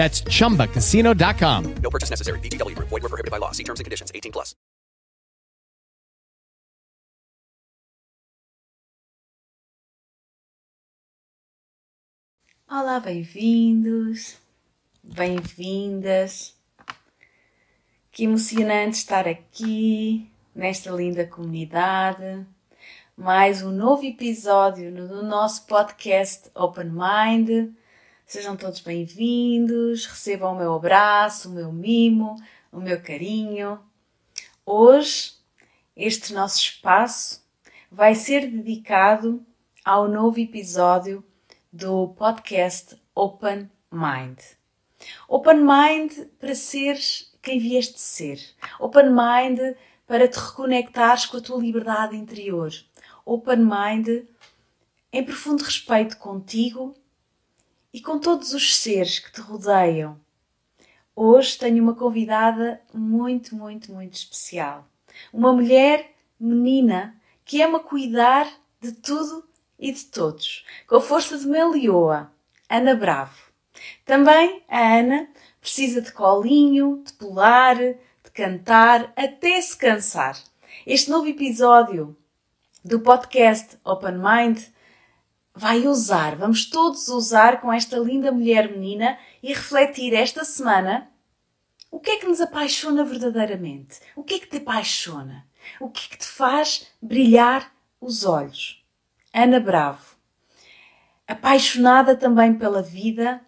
[0.00, 1.74] That's chumbacasino.com.
[1.82, 2.40] No purchase necessary.
[2.40, 2.88] VGW Group.
[2.88, 3.52] Void were prohibited by law.
[3.52, 4.10] See terms and conditions.
[4.14, 4.54] 18 plus.
[12.70, 14.38] Olá, bem-vindos,
[15.02, 16.54] bem-vindas.
[18.12, 22.46] Que emocionante estar aqui nesta linda comunidade.
[23.16, 27.74] Mais um novo episódio no nosso podcast Open Mind.
[28.30, 32.36] Sejam todos bem-vindos, recebam o meu abraço, o meu mimo,
[32.70, 33.80] o meu carinho.
[34.64, 35.32] Hoje,
[35.96, 37.44] este nosso espaço
[37.90, 39.44] vai ser dedicado
[39.84, 41.24] ao novo episódio
[41.72, 44.38] do podcast Open Mind.
[45.26, 48.38] Open Mind para seres quem vieste ser.
[48.78, 52.70] Open Mind para te reconectares com a tua liberdade interior.
[53.24, 54.24] Open Mind
[55.12, 56.94] em profundo respeito contigo
[57.92, 60.18] e com todos os seres que te rodeiam.
[61.14, 64.86] Hoje tenho uma convidada muito, muito, muito especial.
[65.32, 68.48] Uma mulher menina que ama cuidar
[68.80, 69.44] de tudo
[69.78, 72.32] e de todos, com a força de uma leoa,
[72.68, 73.50] Ana Bravo.
[74.04, 75.28] Também a Ana
[75.60, 80.38] precisa de colinho, de pular, de cantar, até se cansar.
[80.86, 82.16] Este novo episódio
[82.84, 84.60] do podcast Open Mind
[85.60, 91.10] vai usar, vamos todos usar com esta linda mulher menina e refletir esta semana
[91.90, 94.00] o que é que nos apaixona verdadeiramente?
[94.16, 95.46] O que é que te apaixona?
[95.78, 98.82] O que é que te faz brilhar os olhos?
[99.34, 100.16] Ana Bravo.
[101.28, 103.42] Apaixonada também pela vida,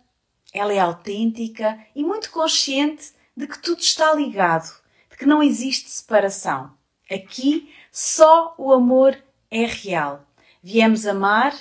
[0.52, 4.70] ela é autêntica e muito consciente de que tudo está ligado,
[5.10, 6.74] de que não existe separação.
[7.10, 9.16] Aqui só o amor
[9.50, 10.26] é real.
[10.62, 11.54] Viemos amar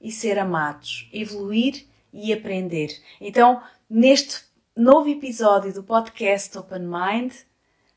[0.00, 3.00] e ser amados, evoluir e aprender.
[3.20, 4.42] Então, neste
[4.76, 7.32] novo episódio do podcast Open Mind,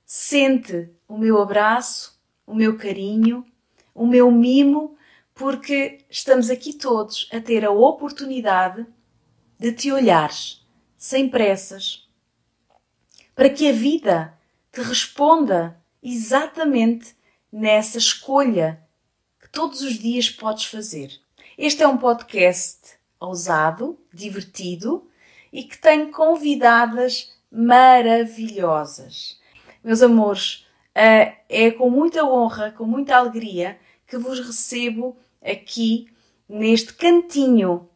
[0.06, 3.45] sente o meu abraço, o meu carinho,
[3.94, 4.97] o meu mimo
[5.34, 8.85] porque estamos aqui todos a ter a oportunidade
[9.57, 10.66] de te olhares
[10.97, 12.07] sem pressas,
[13.34, 14.38] para que a vida
[14.72, 17.16] te responda exatamente
[17.51, 18.81] nessa escolha
[19.40, 21.19] que todos os dias podes fazer.
[21.57, 25.07] Este é um podcast ousado, divertido
[25.51, 29.38] e que tem convidadas maravilhosas.
[29.84, 36.07] Meus amores, eh, é com muita honra, com muita alegria que vos recebo aqui
[36.47, 37.90] neste cantinho,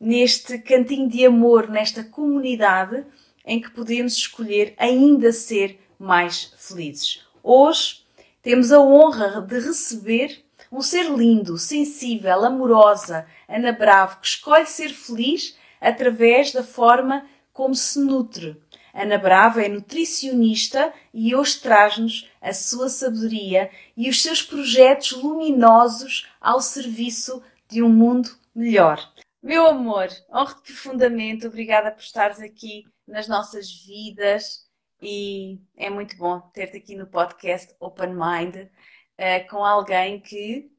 [0.00, 3.04] neste cantinho de amor, nesta comunidade
[3.44, 7.22] em que podemos escolher ainda ser mais felizes.
[7.42, 8.04] Hoje
[8.40, 14.88] temos a honra de receber um ser lindo, sensível, amorosa, Ana Bravo, que escolhe ser
[14.88, 18.56] feliz através da forma como se nutre.
[18.94, 26.30] Ana Bravo é nutricionista e hoje traz-nos a sua sabedoria e os seus projetos luminosos
[26.40, 29.12] ao serviço de um mundo melhor.
[29.42, 34.66] Meu amor, honro-te profundamente, obrigada por estares aqui nas nossas vidas
[35.02, 38.68] e é muito bom ter-te aqui no podcast Open Mind
[39.18, 40.70] uh, com alguém que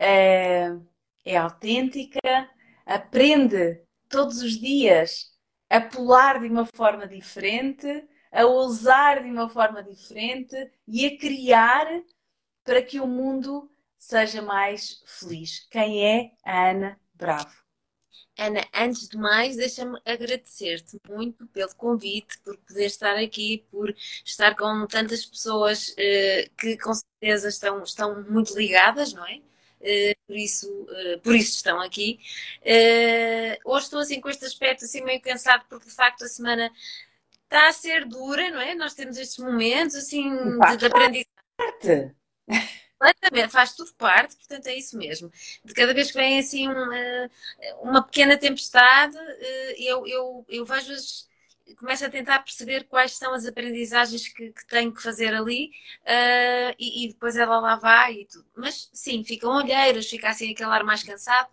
[0.00, 0.86] uh,
[1.24, 2.20] é autêntica,
[2.84, 5.32] aprende todos os dias
[5.68, 7.86] a pular de uma forma diferente,
[8.30, 10.54] a ousar de uma forma diferente
[10.86, 11.86] e a criar
[12.62, 15.66] para que o mundo seja mais feliz.
[15.70, 17.63] Quem é a Ana Bravo?
[18.36, 23.94] Ana, antes de mais, deixa-me agradecer-te muito pelo convite, por poder estar aqui, por
[24.24, 29.36] estar com tantas pessoas uh, que com certeza estão, estão muito ligadas, não é?
[29.80, 32.18] Uh, por, isso, uh, por isso estão aqui.
[33.64, 36.72] hoje estou assim com este aspecto assim meio cansado, porque de facto a semana
[37.44, 38.74] está a ser dura, não é?
[38.74, 41.28] Nós temos estes momentos assim Faz de, de aprendizagem.
[41.56, 42.14] parte.
[43.04, 45.30] Completamente, faz tudo parte, portanto é isso mesmo.
[45.62, 47.30] De cada vez que vem assim uma,
[47.82, 51.28] uma pequena tempestade, eh, eu, eu, eu vejo as,
[51.76, 55.70] começo a tentar perceber quais são as aprendizagens que, que tenho que fazer ali
[56.02, 58.46] uh, e, e, depois ela lá vai e tudo.
[58.56, 61.48] Mas sim, ficam olheiras, fica assim aquele ar mais cansado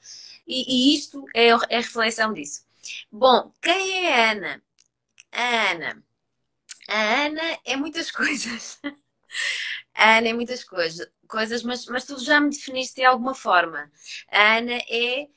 [0.47, 2.65] e, e isto é, é reflexão disso.
[3.11, 4.63] Bom, quem é a Ana?
[5.31, 6.03] A Ana.
[6.89, 8.79] A Ana é muitas coisas.
[9.95, 13.89] A Ana é muitas coisas, coisas mas, mas tu já me definiste de alguma forma.
[14.29, 15.27] A Ana é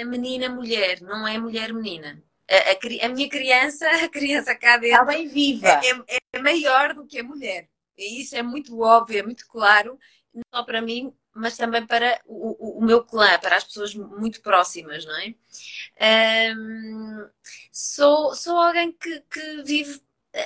[0.00, 2.22] a menina mulher, não é mulher menina.
[2.50, 5.00] A, a, a, minha criança, a criança cá dentro.
[5.00, 5.68] Está bem viva.
[5.68, 7.68] É, é, maior do que a mulher.
[7.96, 9.98] E isso é muito óbvio, é muito claro,
[10.34, 13.94] não só para mim, mas também para o, o, o meu clã, para as pessoas
[13.94, 16.54] muito próximas, não é?
[16.56, 17.28] Um,
[17.70, 20.00] sou, sou alguém que, que vive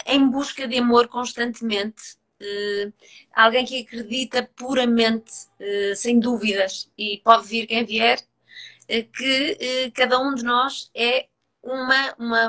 [0.07, 2.17] em busca de amor constantemente.
[2.41, 2.93] Uh,
[3.33, 10.19] alguém que acredita puramente, uh, sem dúvidas, e pode vir quem vier, uh, que cada
[10.19, 11.29] um de nós é
[11.63, 12.49] uma, uma,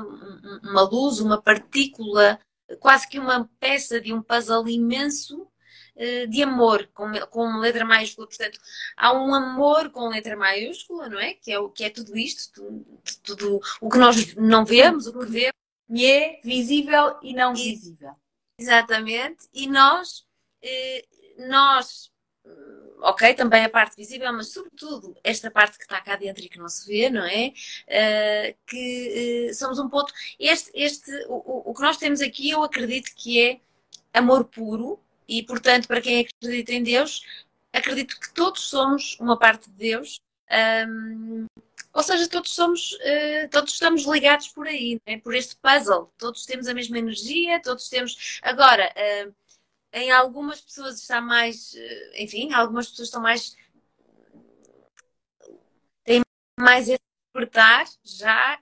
[0.63, 2.39] uma luz, uma partícula,
[2.79, 5.47] quase que uma peça de um puzzle imenso
[6.29, 8.27] de amor com, com letra maiúscula.
[8.27, 8.59] Portanto,
[8.95, 11.33] há um amor com letra maiúscula, não é?
[11.33, 12.85] Que é, o, que é tudo isto, tudo,
[13.23, 15.53] tudo o que nós não vemos, o que vemos.
[15.89, 18.15] E é visível e não visível.
[18.59, 19.47] Exatamente.
[19.53, 20.25] E nós,
[20.61, 21.05] eh,
[21.37, 22.11] nós
[23.01, 26.57] ok, também a parte visível, mas sobretudo esta parte que está cá dentro e que
[26.57, 27.53] não se vê, não é?
[27.87, 30.11] Uh, que uh, somos um ponto.
[30.39, 33.59] Este, este, o, o que nós temos aqui, eu acredito que é
[34.13, 37.21] amor puro, e portanto, para quem acredita em Deus,
[37.73, 40.19] acredito que todos somos uma parte de Deus.
[40.87, 41.45] Um,
[41.97, 45.17] ou seja, todos somos, uh, todos estamos ligados por aí, é?
[45.17, 46.13] por este puzzle.
[46.15, 48.39] Todos temos a mesma energia, todos temos.
[48.43, 48.93] Agora,
[49.25, 49.35] uh,
[49.91, 53.55] em algumas pessoas está mais, eh, enfim, algumas pessoas estão mais
[56.03, 56.21] têm
[56.59, 56.99] mais esse
[57.33, 58.59] despertar já,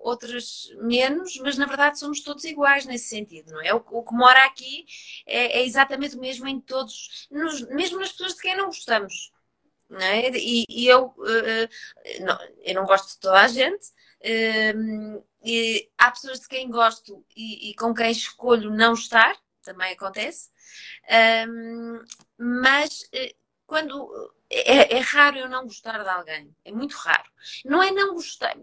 [0.00, 3.72] outras menos, mas na verdade somos todos iguais nesse sentido, não é?
[3.72, 4.84] O, que mora aqui
[5.26, 7.28] é, é, exatamente o mesmo em todos,
[7.70, 9.30] mesmo nas pessoas de quem não gostamos.
[9.90, 10.30] É?
[10.36, 16.10] e, e eu, uh, não, eu não gosto de toda a gente, uh, e há
[16.10, 20.50] pessoas de quem gosto e, e com quem escolho não estar, também acontece.
[21.48, 22.02] Um,
[22.38, 23.34] mas eh,
[23.66, 27.30] quando é, é, raro eu não gostar de alguém, é muito raro.
[27.64, 28.56] Não é não gostar,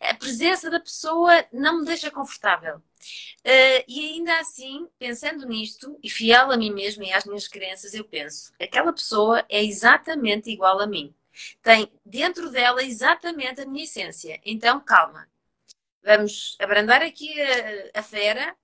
[0.00, 2.76] a presença da pessoa não me deixa confortável.
[2.76, 7.92] Uh, e ainda assim, pensando nisto, e fiel a mim mesma e às minhas crenças,
[7.94, 11.14] eu penso: aquela pessoa é exatamente igual a mim.
[11.62, 14.40] Tem dentro dela exatamente a minha essência.
[14.44, 15.28] Então, calma.
[16.04, 18.56] Vamos abrandar aqui a, a fera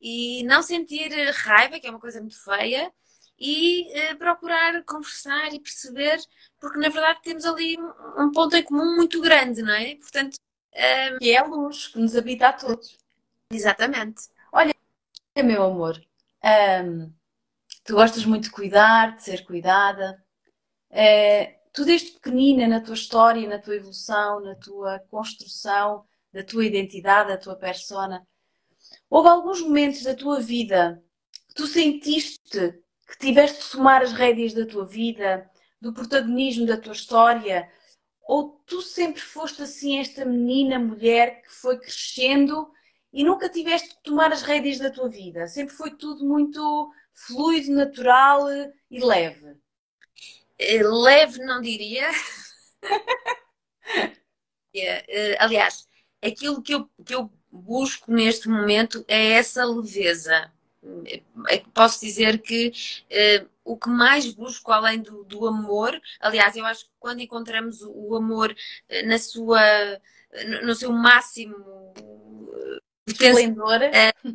[0.00, 2.92] e não sentir raiva, que é uma coisa muito feia,
[3.38, 6.18] e uh, procurar conversar e perceber,
[6.60, 9.96] porque na verdade temos ali um, um ponto em comum muito grande, não é?
[9.96, 10.78] Portanto, um...
[10.78, 12.98] Ehm, que é a luz que nos habita a todos.
[13.50, 14.28] Exatamente.
[14.52, 14.74] Olha,
[15.36, 15.96] meu amor,
[16.42, 17.12] um, ehm,
[17.84, 20.22] tu gostas muito de cuidar, de ser cuidada.
[20.90, 26.64] Uh, tu desde pequenina, na tua história, na tua evolução, na tua construção da tua
[26.64, 28.24] identidade, da tua persona,
[29.08, 31.02] Houve alguns momentos da tua vida
[31.48, 36.76] que tu sentiste que tiveste de tomar as rédeas da tua vida, do protagonismo da
[36.76, 37.70] tua história?
[38.22, 42.70] Ou tu sempre foste assim esta menina, mulher que foi crescendo
[43.12, 45.46] e nunca tiveste de tomar as rédeas da tua vida?
[45.46, 48.46] Sempre foi tudo muito fluido, natural
[48.90, 49.56] e leve?
[50.58, 52.08] Eh, leve não diria.
[54.76, 55.86] Eh, aliás,
[56.20, 60.52] aquilo que eu, que eu busco neste momento é essa leveza.
[61.48, 62.72] É posso dizer que
[63.10, 67.80] uh, o que mais busco, além do, do, amor, aliás, eu acho que quando encontramos
[67.82, 69.60] o, amor uh, na sua,
[70.62, 71.94] no, seu máximo
[73.06, 74.34] esplendor, uh,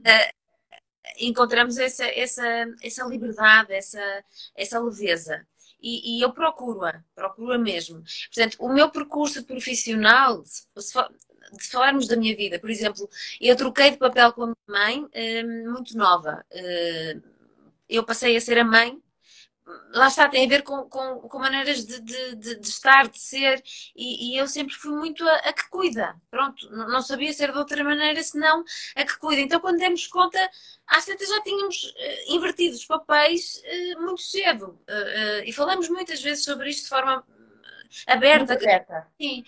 [1.20, 4.24] encontramos essa, essa, essa liberdade, essa,
[4.56, 5.46] essa leveza.
[5.82, 8.04] E, e eu procuro-a, procuro-a mesmo.
[8.34, 10.44] Portanto, o meu percurso profissional,
[11.52, 15.04] de falarmos da minha vida, por exemplo, eu troquei de papel com a minha mãe
[15.04, 16.46] uh, muito nova.
[16.52, 17.22] Uh,
[17.90, 19.02] eu passei a ser a mãe.
[19.94, 23.62] Lá está, tem a ver com, com, com maneiras de, de, de, estar, de ser,
[23.96, 26.16] e, e, eu sempre fui muito a, a que cuida.
[26.32, 28.64] Pronto, não, sabia ser de outra maneira senão
[28.96, 29.42] a que cuida.
[29.42, 30.40] Então, quando demos conta,
[30.88, 33.62] às tantas já tínhamos uh, invertido os papéis
[33.96, 34.80] uh, muito cedo.
[34.90, 37.24] Uh, e falamos muitas vezes sobre isto de forma
[38.08, 38.54] aberta.
[38.54, 39.08] aberta.
[39.22, 39.44] Sim.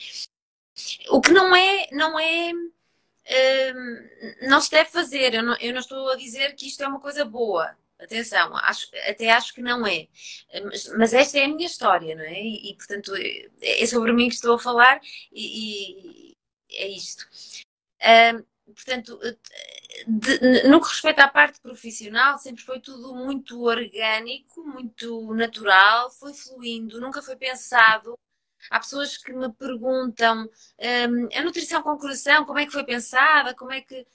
[1.09, 4.09] O que não é, não é hum,
[4.43, 5.33] não se deve fazer.
[5.33, 7.75] Eu não, eu não estou a dizer que isto é uma coisa boa.
[7.99, 10.07] Atenção, acho, até acho que não é.
[10.65, 12.33] Mas, mas, esta é a minha história, não é?
[12.41, 13.13] E, e, portanto,
[13.61, 14.99] é sobre mim que estou a falar
[15.31, 16.35] e, e
[16.71, 17.27] é isto.
[18.01, 19.19] Um, portanto,
[20.07, 26.33] de, no que respeita à parte profissional, sempre foi tudo muito orgânico, muito natural, foi
[26.33, 28.17] fluindo, nunca foi pensado.
[28.69, 30.49] Há pessoas que me perguntam
[30.79, 34.05] um, a nutrição com coração, como é que foi pensada, como é que.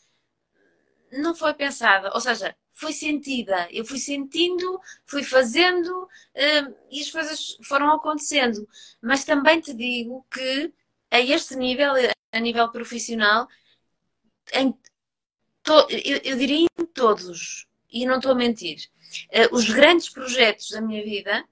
[1.12, 3.68] Não foi pensada, ou seja, foi sentida.
[3.70, 8.68] Eu fui sentindo, fui fazendo um, e as coisas foram acontecendo.
[9.00, 10.72] Mas também te digo que
[11.10, 11.92] a este nível,
[12.32, 13.48] a nível profissional,
[15.62, 18.88] to, eu, diria em todos, e não estou a mentir,
[19.32, 21.44] uh, os grandes projetos da minha vida,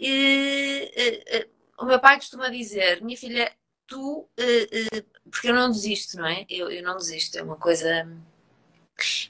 [0.00, 3.54] uh, uh, o meu pai costuma dizer, minha filha,
[3.86, 4.28] tu,
[5.30, 6.46] porque eu não desisto, não é?
[6.48, 8.06] Eu, eu não desisto, é uma coisa.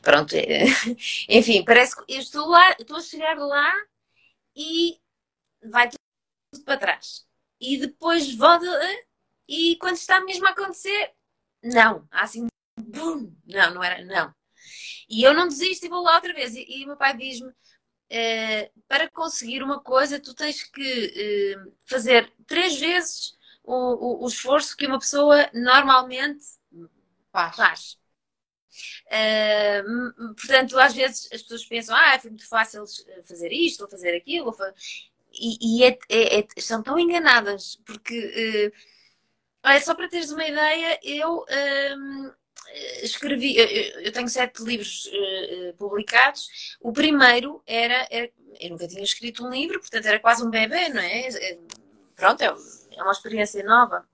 [0.02, 0.64] Pronto, é...
[1.28, 3.72] enfim, parece que eu estou lá, estou a chegar lá
[4.54, 5.00] e
[5.70, 7.26] vai tudo para trás.
[7.60, 8.66] E depois volta,
[9.48, 11.12] e quando está mesmo a acontecer,
[11.62, 12.46] não, há assim
[12.78, 13.34] Bum!
[13.46, 14.34] Não, não era, não.
[15.08, 16.54] E eu não desisto e vou lá outra vez.
[16.54, 17.52] E, e meu pai diz-me:
[18.08, 24.28] eh, para conseguir uma coisa, tu tens que eh, fazer três vezes o, o, o,
[24.28, 26.44] esforço que uma pessoa normalmente
[27.32, 27.56] faz.
[27.56, 27.98] faz.
[29.06, 32.84] Uh, portanto, às vezes as pessoas pensam, ah, foi muito fácil
[33.24, 34.56] fazer isto ou fazer aquilo, ou
[35.32, 40.46] e, e é, é, é, são tão enganadas, porque, uh, olha, só para teres uma
[40.46, 42.34] ideia, eu uh,
[43.02, 46.76] escrevi, eu tenho sete livros uh, publicados.
[46.80, 50.88] O primeiro era, era, eu nunca tinha escrito um livro, portanto era quase um bebê,
[50.88, 51.28] não é?
[51.28, 51.58] Eh,
[52.14, 54.06] pronto, é, é uma experiência nova.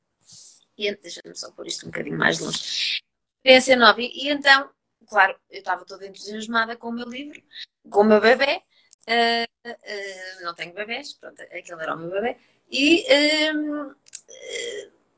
[0.76, 3.02] E deixa-me só pôr isto um bocadinho mais longe.
[3.38, 4.00] Experiência nova.
[4.00, 4.70] E, e então,
[5.06, 7.42] claro, eu estava toda entusiasmada com o meu livro,
[7.90, 8.62] com o meu bebê.
[9.08, 12.36] Uh, uh, não tenho bebés, pronto, aquele era o meu bebê.
[12.70, 13.94] E uh,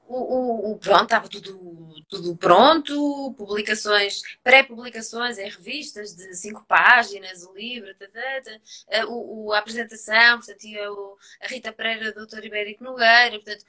[0.09, 7.55] o, o, pronto, estava tudo, tudo pronto, publicações, pré-publicações em revistas de cinco páginas, o
[7.55, 13.33] livro, tata, eh, o, o, a apresentação, portanto, o, a Rita Pereira, doutor Ibérico Nogueira,
[13.33, 13.65] portanto,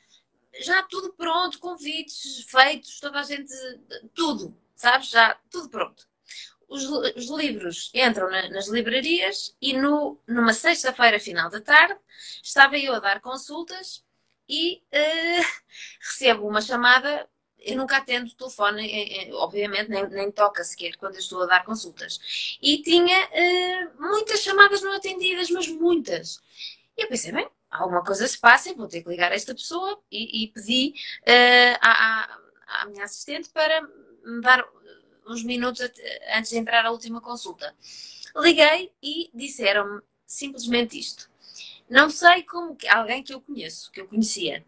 [0.59, 3.53] já tudo pronto, convites feitos, toda a gente,
[4.13, 5.09] tudo, sabes?
[5.09, 6.07] Já tudo pronto.
[6.67, 11.99] Os, os livros entram na, nas livrarias e no, numa sexta-feira, final da tarde,
[12.43, 14.04] estava eu a dar consultas
[14.47, 15.63] e uh,
[15.99, 17.27] recebo uma chamada.
[17.59, 21.41] Eu nunca atendo o telefone, eh, eh, obviamente, nem, nem toca sequer quando eu estou
[21.41, 22.57] a dar consultas.
[22.61, 26.39] E tinha uh, muitas chamadas não atendidas, mas muitas.
[26.95, 29.99] E eu pensei, bem, alguma coisa se passa, vou ter que ligar a esta pessoa
[30.11, 32.37] e, e pedi uh, à,
[32.67, 34.63] à, minha assistente para me dar
[35.27, 35.81] uns minutos
[36.35, 37.75] antes de entrar à última consulta.
[38.35, 41.29] Liguei e disseram-me simplesmente isto.
[41.89, 44.65] Não sei como que alguém que eu conheço, que eu conhecia,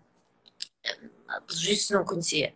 [1.46, 2.54] pelos vistos não conhecia,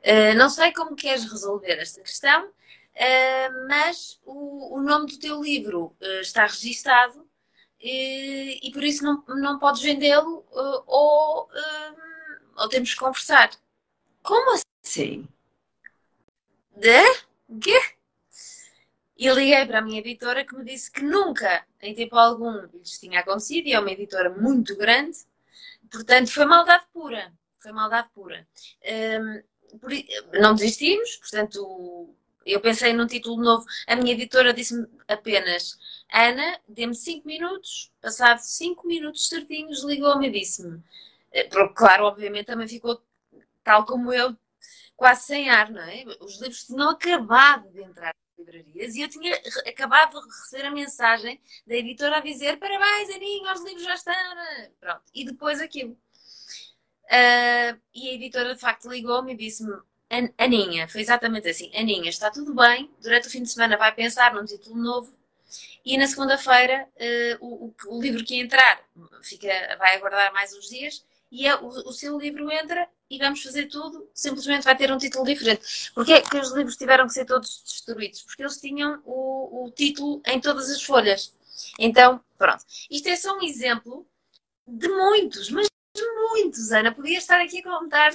[0.00, 5.42] uh, não sei como queres resolver esta questão, uh, mas o, o, nome do teu
[5.42, 7.28] livro uh, está registado
[7.86, 10.42] e por isso não, não podes vendê-lo
[10.86, 11.50] ou,
[12.56, 13.50] ou temos que conversar.
[14.22, 15.28] Como assim?
[16.74, 17.02] De?
[17.60, 17.78] Quê?
[19.16, 22.98] E liguei para a minha editora que me disse que nunca, em tempo algum, lhes
[22.98, 25.18] tinha acontecido, e é uma editora muito grande,
[25.90, 27.32] portanto foi maldade pura.
[27.60, 28.46] Foi maldade pura.
[28.84, 29.90] Um, por,
[30.34, 33.64] não desistimos, portanto, eu pensei num título novo.
[33.86, 35.78] A minha editora disse-me apenas:
[36.12, 37.92] Ana, dê-me 5 minutos.
[38.00, 40.82] Passado 5 minutos certinhos, ligou-me e disse-me.
[41.32, 43.00] Eh, claro, obviamente também ficou
[43.62, 44.36] tal como eu,
[44.96, 46.04] quase sem ar, não é?
[46.20, 49.34] Os livros tinham acabado de entrar livrarias e eu tinha
[49.66, 54.14] acabado de receber a mensagem da editora a dizer parabéns, Aninha, os livros já estão.
[54.80, 55.02] Pronto.
[55.14, 55.92] E depois aquilo.
[57.04, 59.76] Uh, e a editora de facto ligou-me e disse-me
[60.38, 64.32] Aninha, foi exatamente assim, Aninha, está tudo bem, durante o fim de semana vai pensar
[64.34, 65.12] num título novo
[65.84, 66.88] e na segunda-feira
[67.40, 68.80] uh, o, o, livro que entrar
[69.22, 69.48] fica,
[69.78, 73.66] vai aguardar mais uns dias e é, o, o seu livro entra e vamos fazer
[73.66, 75.90] tudo, simplesmente vai ter um título diferente.
[75.92, 78.22] Porquê é que os livros tiveram que ser todos destruídos?
[78.22, 81.34] Porque eles tinham o, o título em todas as folhas.
[81.76, 82.64] Então, pronto.
[82.88, 84.06] Isto é só um exemplo
[84.64, 86.94] de muitos, mas de muitos, Ana.
[86.94, 88.14] Podia estar aqui a contar,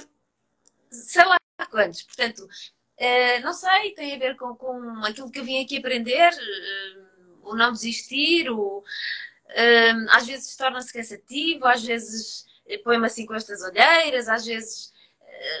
[0.90, 1.36] sei lá
[1.70, 2.02] quantos.
[2.02, 6.32] Portanto, uh, não sei, tem a ver com, com aquilo que eu vim aqui aprender,
[6.32, 12.48] uh, o não desistir, o, uh, às vezes torna-se cansativo, às vezes
[12.78, 14.92] põe-me assim com estas olheiras, às vezes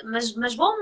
[0.04, 0.72] mas, mas bom,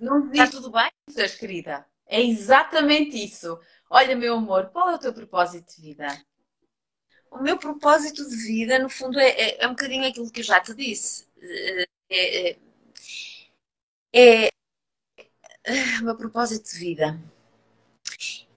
[0.00, 0.90] não está tudo bem.
[1.38, 3.58] Querida, é exatamente isso.
[3.90, 6.06] Olha, meu amor, qual é o teu propósito de vida?
[7.30, 10.44] O meu propósito de vida, no fundo, é, é, é um bocadinho aquilo que eu
[10.44, 11.26] já te disse.
[12.10, 12.56] É,
[14.12, 14.48] é,
[16.00, 17.20] o meu propósito de vida.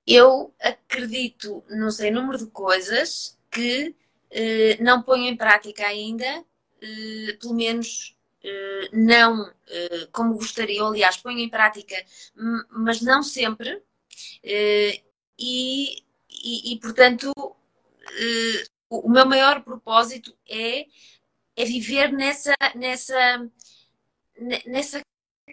[0.06, 3.96] Eu acredito num sem número de coisas que
[4.32, 6.46] eh, não ponho em prática ainda, eh,
[7.40, 11.96] pelo menos eh, não eh, como gostaria, ou, aliás, ponho em prática,
[12.72, 13.82] mas não sempre.
[14.44, 15.02] Eh,
[15.40, 17.32] e, e, e, portanto,
[18.12, 20.86] eh, o meu maior propósito é,
[21.56, 23.50] é viver nessa, nessa,
[24.66, 25.02] nessa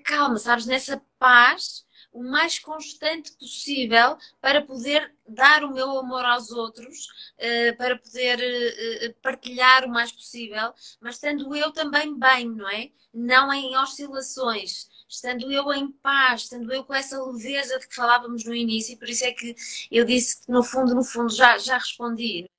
[0.04, 0.66] calma, sabes?
[0.66, 1.84] Nessa paz
[2.18, 7.06] o mais constante possível para poder dar o meu amor aos outros,
[7.38, 12.90] uh, para poder uh, partilhar o mais possível, mas estando eu também bem, não é?
[13.14, 18.44] Não em oscilações, estando eu em paz, estando eu com essa leveza de que falávamos
[18.44, 19.54] no início, e por isso é que
[19.88, 22.50] eu disse que no fundo, no fundo, já, já respondi.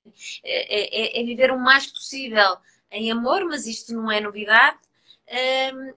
[0.42, 2.56] É, é, é viver o mais possível
[2.90, 4.78] em amor, mas isto não é novidade.
[5.74, 5.94] Um,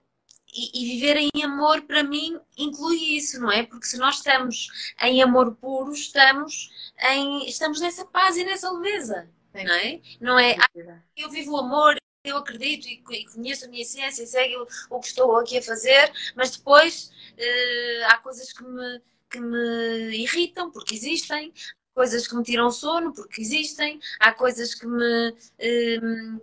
[0.56, 3.64] e, e, viver em amor, para mim, inclui isso, não é?
[3.64, 4.68] Porque se nós estamos
[5.02, 6.70] em amor puro, estamos,
[7.00, 9.64] em, estamos nessa paz e nessa leveza, Sim.
[9.64, 10.02] não é?
[10.22, 14.28] Não é, ah, eu vivo o amor, eu acredito e, conheço a minha ciência e
[14.28, 19.02] sei o, o, que estou aqui a fazer, mas depois uh, há coisas que me,
[19.30, 21.54] que me irritam, porque existem,
[21.94, 25.30] coisas que me tiram sono, porque existem, há coisas que me...
[25.30, 26.42] Uh,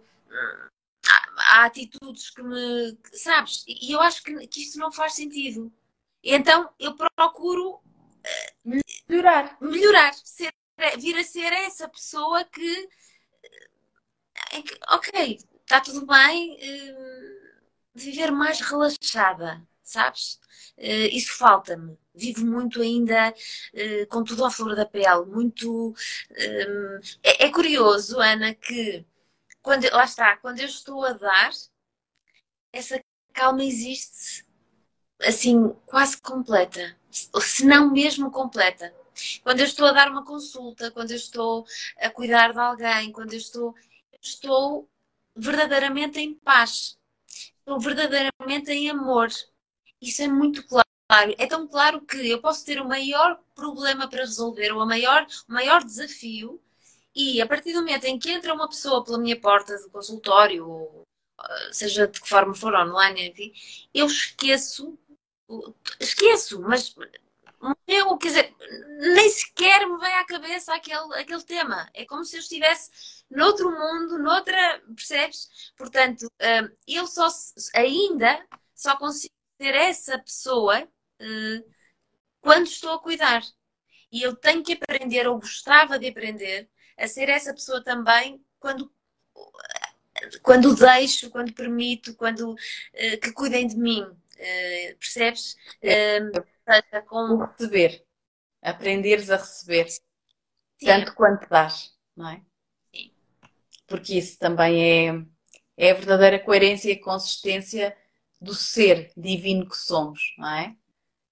[1.40, 2.98] há, atitudes que me.
[3.12, 3.64] Sabes?
[3.66, 5.72] E eu acho que, que isto não faz sentido.
[6.22, 9.56] Então eu procuro uh, melhorar.
[9.60, 10.14] Melhorar.
[10.14, 10.52] Ser,
[10.98, 12.88] vir a ser essa pessoa que.
[14.50, 16.54] Que ok, está tudo bem.
[16.54, 17.60] Uh,
[17.94, 20.38] viver mais relaxada, sabes?
[21.12, 21.98] isso falta-me.
[22.14, 23.34] Vivo muito ainda
[24.08, 25.26] com tudo à flor da pele.
[25.26, 25.94] Muito.
[27.22, 29.04] é, é curioso, Ana, que
[29.62, 31.50] quando, lá está, quando eu estou a dar,
[32.72, 34.44] essa calma existe
[35.22, 38.94] assim, quase completa, se não mesmo completa.
[39.42, 41.66] Quando eu estou a dar uma consulta, quando eu estou
[41.98, 43.74] a cuidar de alguém, quando eu estou,
[44.22, 44.88] estou
[45.36, 46.98] verdadeiramente em paz,
[47.58, 49.28] estou verdadeiramente em amor.
[50.00, 50.88] Isso é muito claro.
[51.36, 55.26] É tão claro que eu posso ter o maior problema para resolver, ou o maior,
[55.48, 56.62] o maior desafio,
[57.14, 60.68] e a partir do momento em que entra uma pessoa pela minha porta do consultório,
[60.68, 61.02] ou
[61.38, 63.52] ah, seja de que forma for online,
[63.94, 64.98] eu esqueço,
[65.98, 66.94] esqueço, mas
[67.86, 68.56] eu, quer dizer,
[69.14, 71.90] nem sequer me vem à cabeça aquele, aquele tema.
[71.94, 72.90] É como se eu estivesse
[73.30, 75.72] noutro mundo, noutra, percebes?
[75.76, 77.28] Portanto, ah, eu só
[77.74, 80.88] ainda só consigo ser essa pessoa
[81.20, 81.64] ah,
[82.40, 83.42] quando estou a cuidar.
[84.12, 86.68] E eu tenho que aprender, ou gostava de aprender,
[87.00, 88.92] a ser essa pessoa também quando
[90.42, 95.56] quando deixo, quando permito, quando uh, que cuidem de mim, uh, percebes?
[95.82, 98.04] Uh, receber,
[98.62, 100.00] aprenderes a receber, Sim.
[100.84, 102.42] tanto quanto dás, não é?
[102.94, 103.10] Sim.
[103.86, 105.24] Porque isso também é,
[105.76, 107.96] é a verdadeira coerência e consistência
[108.40, 110.76] do ser divino que somos, não é?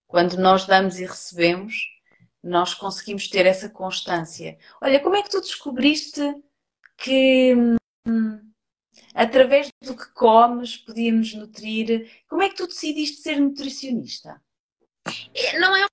[0.07, 1.74] Quando nós damos e recebemos,
[2.48, 4.58] nós conseguimos ter essa constância.
[4.80, 6.20] Olha, como é que tu descobriste
[6.96, 7.54] que
[8.06, 8.52] hum,
[9.14, 12.11] através do que comes podíamos nutrir?
[12.28, 14.40] Como é que tu decidiste ser nutricionista?
[15.34, 15.87] É, não é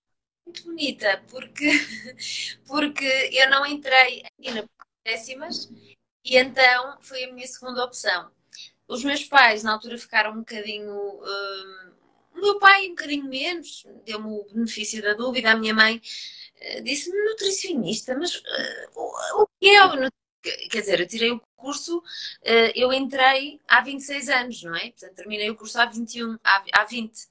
[0.45, 1.69] muito bonita, porque,
[2.67, 4.63] porque eu não entrei na
[5.05, 5.69] décimas
[6.23, 8.31] e então foi a minha segunda opção.
[8.87, 10.91] Os meus pais, na altura, ficaram um bocadinho.
[10.91, 11.91] Hum,
[12.33, 15.51] o meu pai, um bocadinho menos, deu-me o benefício da dúvida.
[15.51, 16.01] A minha mãe
[16.83, 18.41] disse-me nutricionista, mas uh,
[18.95, 20.09] o, o que é
[20.69, 24.91] Quer dizer, eu tirei o curso, uh, eu entrei há 26 anos, não é?
[24.91, 27.27] Portanto, terminei o curso há 21, há, há 20.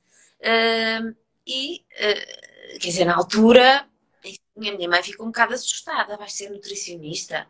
[1.47, 1.85] e,
[2.81, 3.89] quer dizer, na altura,
[4.25, 7.47] a minha mãe ficou um bocado assustada, vais ser nutricionista?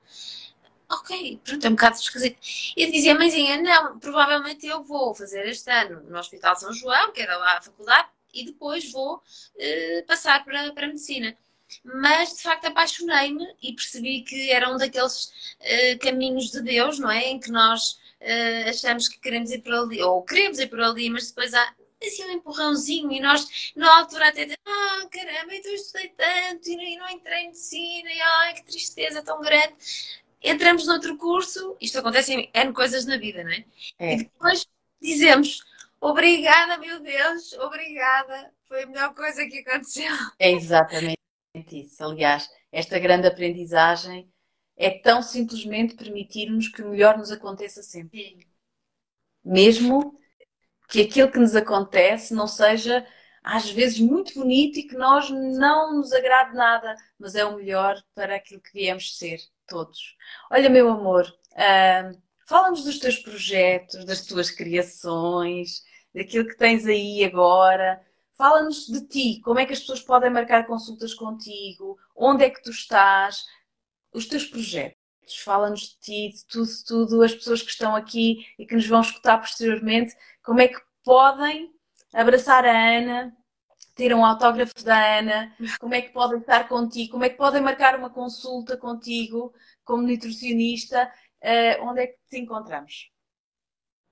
[0.88, 2.38] ok, pronto, é um bocado esquisito.
[2.76, 7.20] E dizia, mãezinha, não, provavelmente eu vou fazer este ano no Hospital São João, que
[7.20, 11.36] era lá a faculdade, e depois vou uh, passar para, para a medicina.
[11.82, 15.26] Mas de facto apaixonei-me e percebi que era um daqueles
[15.60, 17.30] uh, caminhos de Deus, não é?
[17.30, 21.10] Em que nós uh, achamos que queremos ir para ali, ou queremos ir para ali,
[21.10, 25.70] mas depois há assim um empurrãozinho e nós na altura até dizemos, ah caramba, então
[25.70, 29.74] eu estudei tanto e não entrei em medicina e ai que tristeza tão grande
[30.42, 33.64] entramos noutro curso, isto acontece em N coisas na vida, não é?
[33.98, 34.14] é.
[34.14, 34.66] E depois
[35.00, 35.64] dizemos,
[36.04, 38.52] Obrigada, meu Deus, obrigada.
[38.68, 40.12] Foi a melhor coisa que aconteceu.
[40.38, 41.23] É exatamente
[41.54, 42.02] isso.
[42.04, 44.30] Aliás, esta grande aprendizagem
[44.76, 48.18] é tão simplesmente permitir-nos que o melhor nos aconteça sempre.
[48.18, 48.38] Sim.
[49.44, 50.18] Mesmo
[50.88, 53.06] que aquilo que nos acontece não seja
[53.42, 58.02] às vezes muito bonito e que nós não nos agrade nada, mas é o melhor
[58.14, 60.16] para aquilo que viemos ser, todos.
[60.50, 65.82] Olha, meu amor, uh, fala-nos dos teus projetos, das tuas criações,
[66.14, 68.02] daquilo que tens aí agora.
[68.36, 72.62] Fala-nos de ti, como é que as pessoas podem marcar consultas contigo, onde é que
[72.62, 73.44] tu estás,
[74.12, 74.98] os teus projetos.
[75.44, 79.00] Fala-nos de ti, de tudo, tudo, as pessoas que estão aqui e que nos vão
[79.00, 81.72] escutar posteriormente, como é que podem
[82.12, 83.36] abraçar a Ana,
[83.94, 87.62] ter um autógrafo da Ana, como é que podem estar contigo, como é que podem
[87.62, 91.10] marcar uma consulta contigo como nutricionista,
[91.42, 93.10] uh, onde é que te encontramos?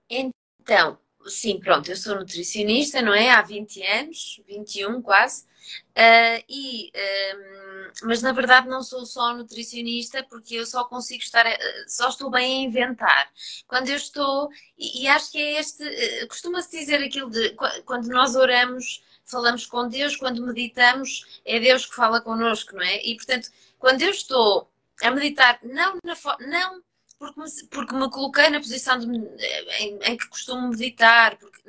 [0.09, 3.31] Então, sim, pronto, eu sou nutricionista, não é?
[3.31, 10.23] Há 20 anos, 21 quase, uh, e, ehm, mas na verdade não sou só nutricionista
[10.25, 11.59] porque eu só consigo estar, uh,
[11.89, 13.31] só estou bem a inventar.
[13.67, 17.55] Quando eu estou, e, e acho que é este, uh, costuma-se dizer aquilo de
[17.85, 23.05] quando nós oramos, falamos com Deus, quando meditamos, é Deus que fala connosco, não é?
[23.05, 24.71] E portanto, quando eu estou
[25.03, 26.83] a meditar, não, na, não
[27.23, 31.63] porque me, porque me coloquei na posição de, em, em, que costumo meditar, porque,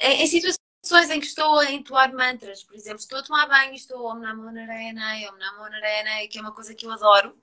[0.00, 3.74] em, em, situações em que estou a entoar mantras, por exemplo, estou a tomar banho
[3.74, 7.38] estou Om Namo Narayana, Om Namo Narayana, que é uma coisa que eu adoro.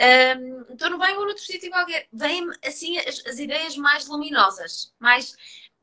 [0.00, 4.92] Um, estou no banho ou noutro sítio qualquer, vêm-me assim as, as, ideias mais luminosas,
[4.98, 5.32] mais.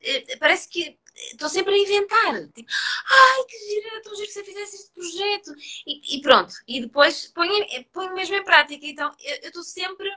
[0.02, 0.98] Uh, parece que
[1.32, 2.46] estou sempre a inventar.
[2.48, 2.70] Tipo,
[3.08, 5.54] ai, que gira, era tão giro que você fizesse este projeto.
[5.86, 6.52] E, e pronto.
[6.66, 8.86] E depois ponho, ponho mesmo em prática.
[8.86, 9.10] Então,
[9.42, 10.10] eu estou sempre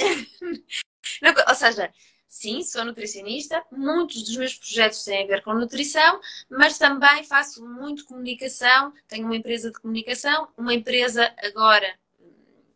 [1.48, 1.92] ou seja,
[2.26, 7.64] sim, sou nutricionista, muitos dos meus projetos têm a ver com nutrição, mas também faço
[7.66, 11.98] muito comunicação, tenho uma empresa de comunicação, uma empresa agora,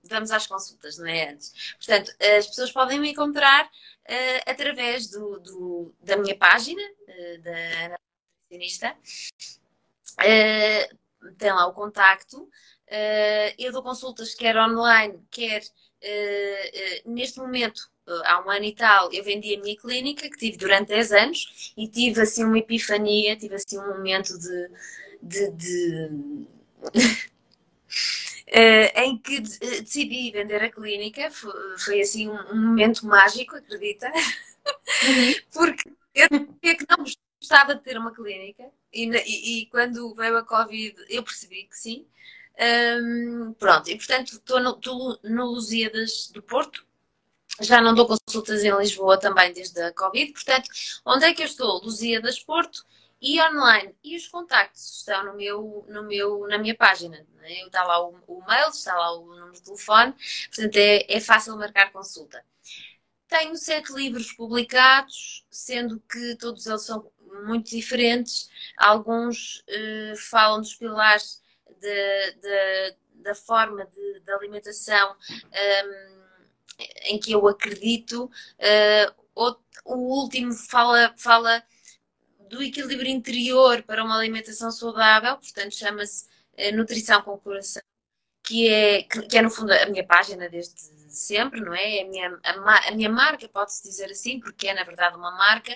[0.03, 1.75] vamos às consultas, não é antes.
[1.77, 7.99] Portanto, as pessoas podem me encontrar uh, através do, do, da minha página, uh, da
[8.51, 8.97] nutricionista,
[10.21, 12.49] uh, tem lá o contacto,
[13.59, 15.63] eu dou consultas quer online, quer
[16.05, 20.37] uh, neste momento, uh, há um ano e tal, eu vendi a minha clínica, que
[20.37, 24.71] tive durante 10 anos, e tive assim uma epifania, tive assim um momento de.
[25.23, 26.11] de, de...
[28.97, 34.07] em que decidi vender a clínica, foi, foi assim um, um, momento mágico, acredita?
[34.09, 35.35] Uhum.
[35.53, 37.05] Porque eu que não
[37.41, 41.77] gostava de ter uma clínica e, e, e, quando veio a Covid eu percebi que
[41.77, 42.07] sim.
[42.57, 46.87] Um, pronto, e portanto estou no, estou no Lusíadas do Porto,
[47.61, 50.69] já não dou consultas em Lisboa também desde a Covid, portanto,
[51.05, 51.83] onde é que eu estou?
[51.83, 52.85] Lusíadas Porto
[53.21, 53.95] e online.
[54.05, 57.27] E os contactos estão no meu, no meu, na minha página.
[57.37, 57.63] Né?
[57.67, 60.13] Está lá o, o mail, está lá o número de telefone,
[60.47, 62.45] portanto é, é fácil marcar consulta.
[63.29, 67.11] Tenho sete livros publicados, sendo que todos eles são
[67.47, 68.49] muito diferentes.
[68.77, 71.43] Alguns uh, falam dos pilares
[71.81, 76.25] de, de, da forma de, de alimentação um,
[77.05, 78.25] em que eu acredito.
[78.25, 81.63] Uh, o, o último fala, fala
[82.49, 86.27] do equilíbrio interior para uma alimentação saudável, portanto chama-se
[86.59, 87.83] uh, Nutrição com Coração,
[88.43, 90.75] que é, que, que, é no fundo a minha página desde
[91.15, 92.03] sempre, não é?
[92.03, 95.73] A minha, a, a minha marca, pode-se dizer assim, porque é na verdade uma marca,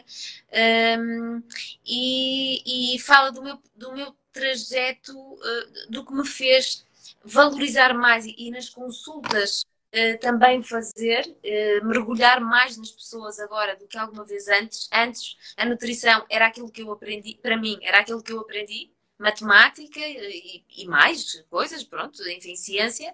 [0.98, 1.42] um,
[1.84, 6.86] e, e, fala do meu, do meu trajeto uh, do que me fez
[7.24, 13.74] valorizar mais e, e nas consultas uh, também fazer, uh, mergulhar mais nas pessoas agora
[13.76, 14.88] do que alguma vez antes.
[14.92, 18.92] Antes a nutrição era aquilo que eu aprendi, para mim, era aquilo que eu aprendi,
[19.18, 23.12] matemática e, e mais coisas, pronto, enfim, ciência.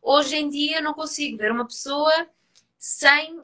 [0.00, 2.26] Hoje em dia não consigo ver uma pessoa
[2.82, 3.40] sem,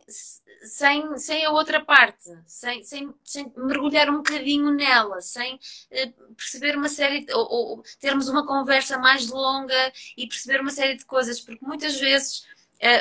[0.64, 6.77] sem, sem a outra parte, sem, sem, sem mergulhar um bocadinho nela, sem uh, perceber
[6.77, 11.05] uma série, de, ou, ou, termos uma conversa mais longa e perceber uma série de
[11.05, 12.40] coisas, porque muitas vezes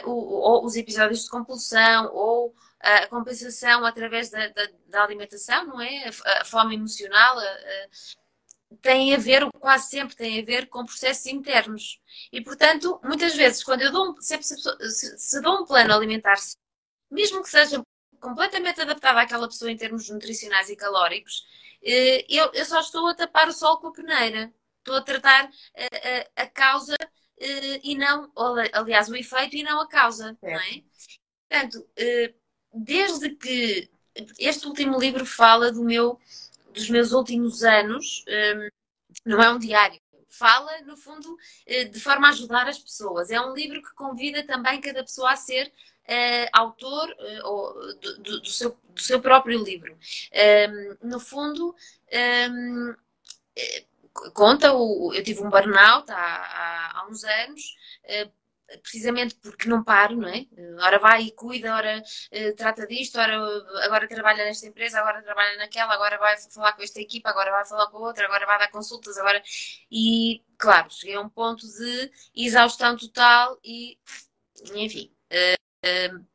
[0.05, 5.81] uh, o, os episódios de compulsão ou a compensação através da, da, da alimentação, não
[5.81, 6.07] é?
[6.23, 7.39] A, fome emocional,
[8.81, 11.99] tem a ver, quase sempre tem a ver com processos internos.
[12.31, 16.35] E, portanto, muitas vezes, quando eu dou um, se, se, se dou um plano alimentar,
[17.09, 17.81] mesmo que seja
[18.19, 21.45] completamente adaptado àquela pessoa em termos nutricionais e calóricos,
[21.83, 24.53] eh, eu, eu só estou a tapar o sol com a peneira.
[24.79, 26.95] Estou a tratar a, a, a causa
[27.39, 28.31] eh, e não,
[28.73, 30.51] aliás, o efeito e não a causa, é.
[30.51, 30.83] não é?
[31.49, 32.33] Portanto, eh,
[32.73, 33.89] desde que
[34.39, 36.19] este último livro fala do meu,
[36.77, 38.69] dos meus últimos anos, um,
[39.25, 39.99] não é um diário.
[40.29, 41.35] Fala, no fundo,
[41.65, 43.31] de forma a ajudar as pessoas.
[43.31, 45.71] É um livro que convida também cada pessoa a ser
[46.07, 49.97] uh, autor uh, do, do, do, seu, do seu próprio livro.
[51.03, 51.75] Um, no fundo,
[52.51, 52.95] um,
[54.33, 58.31] conta, o, eu tive um burnout há, há, há uns anos, uh,
[58.81, 60.45] precisamente porque não paro, não é?
[60.81, 63.35] Ora vai e cuida, ora uh, trata disto, ora
[63.85, 67.65] agora trabalha nesta empresa, agora trabalha naquela, agora vai falar com esta equipa, agora vai
[67.65, 69.41] falar com outra, agora vai dar consultas, agora.
[69.91, 73.97] E, claro, cheguei a um ponto de exaustão total e,
[74.75, 75.11] enfim.
[75.31, 76.25] Uh,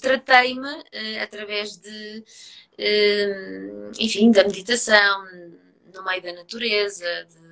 [0.00, 2.24] tratei-me uh, através de,
[3.98, 5.24] enfim, da meditação
[5.92, 7.47] no meio da natureza, de,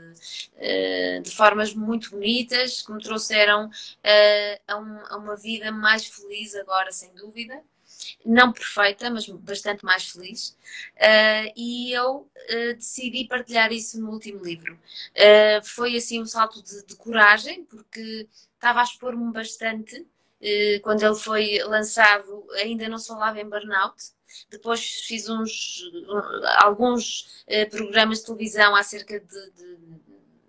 [1.22, 3.70] de formas muito bonitas que me trouxeram
[4.66, 7.60] a, um, a, uma vida mais feliz agora, sem dúvida.
[8.24, 10.56] Não perfeita, mas bastante mais feliz.
[11.56, 12.28] e eu
[12.76, 14.78] decidi partilhar isso no último livro.
[15.64, 20.06] foi assim um salto de, de coragem, porque estava a expor-me bastante
[20.40, 23.96] eh, quando ele foi lançado, ainda não se falava em burnout.
[24.50, 25.82] Depois fiz uns,
[26.58, 29.78] alguns eh, programas de televisão acerca de, de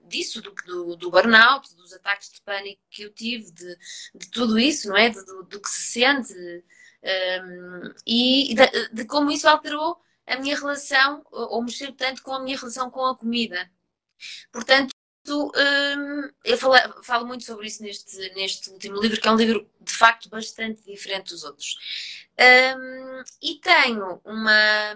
[0.07, 3.77] disso, do, do, do, burnout, dos ataques de pânico que eu tive, de,
[4.15, 5.09] de tudo isso, não é?
[5.09, 6.61] Do, do que se sente um,
[7.03, 12.39] ehm, e de, de, como isso alterou a minha relação, ou mexeu tanto com a
[12.39, 13.69] minha relação com a comida.
[14.51, 14.91] Portanto,
[15.29, 19.69] Hum, eu falo, falo, muito sobre isso neste, neste último livro, que é um livro
[19.81, 21.75] de facto bastante diferente dos outros.
[22.39, 24.95] Um, e tenho uma.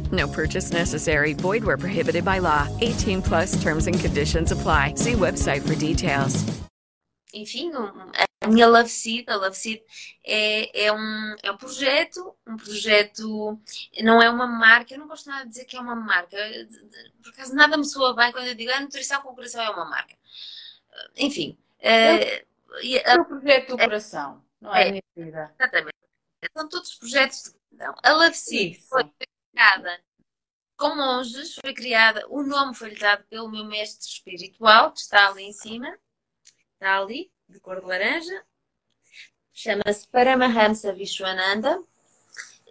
[0.11, 1.33] No purchase necessary.
[1.33, 2.67] Void where prohibited by law.
[2.81, 4.95] 18 plus terms and conditions apply.
[4.95, 6.43] See website for details.
[7.33, 7.71] Enfim,
[8.41, 9.81] a minha Love Seed, a Love Seed
[10.25, 13.57] é, é, um, é um projeto, um projeto,
[14.03, 16.35] não é uma marca, eu não gosto nada de dizer que é uma marca,
[17.23, 19.69] por acaso nada me soa bem quando eu digo a ah, nutrição com coração é
[19.69, 20.13] uma marca.
[21.15, 21.57] Enfim.
[21.79, 22.43] É,
[22.83, 25.55] é o projeto do coração, não é, é minha vida.
[25.57, 25.95] Exatamente.
[26.57, 27.95] São todos projetos de gratidão.
[28.03, 29.03] A Love Seed foi
[29.51, 30.01] criada
[30.81, 35.43] com monges, foi criada, o nome foi-lhe dado pelo meu mestre espiritual, que está ali
[35.43, 35.95] em cima,
[36.73, 38.43] está ali, de cor de laranja.
[39.53, 41.83] Chama-se Paramahamsa Vishwananda.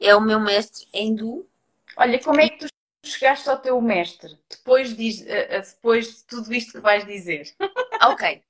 [0.00, 1.48] É o meu mestre hindu.
[1.96, 2.68] Olha, como é que tu
[3.04, 4.36] chegaste ao teu mestre?
[4.48, 7.54] Depois, diz, eh, eh, depois de tudo isto que vais dizer.
[8.02, 8.42] Ok.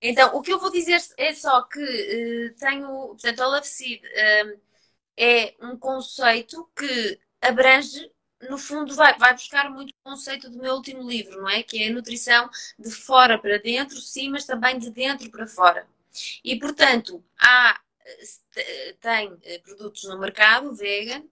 [0.00, 4.02] Então, o que eu vou dizer é só que uh, tenho, portanto, a Love Seed
[4.02, 4.60] uh,
[5.14, 8.10] é um conceito que abrange,
[8.48, 11.62] no fundo, vai, vai buscar muito o conceito do meu último livro, não é?
[11.62, 15.86] Que é a nutrição de fora para dentro, sim, mas também de dentro para fora.
[16.44, 17.80] E, portanto, há,
[19.00, 21.24] tem eh, produtos no mercado vegan,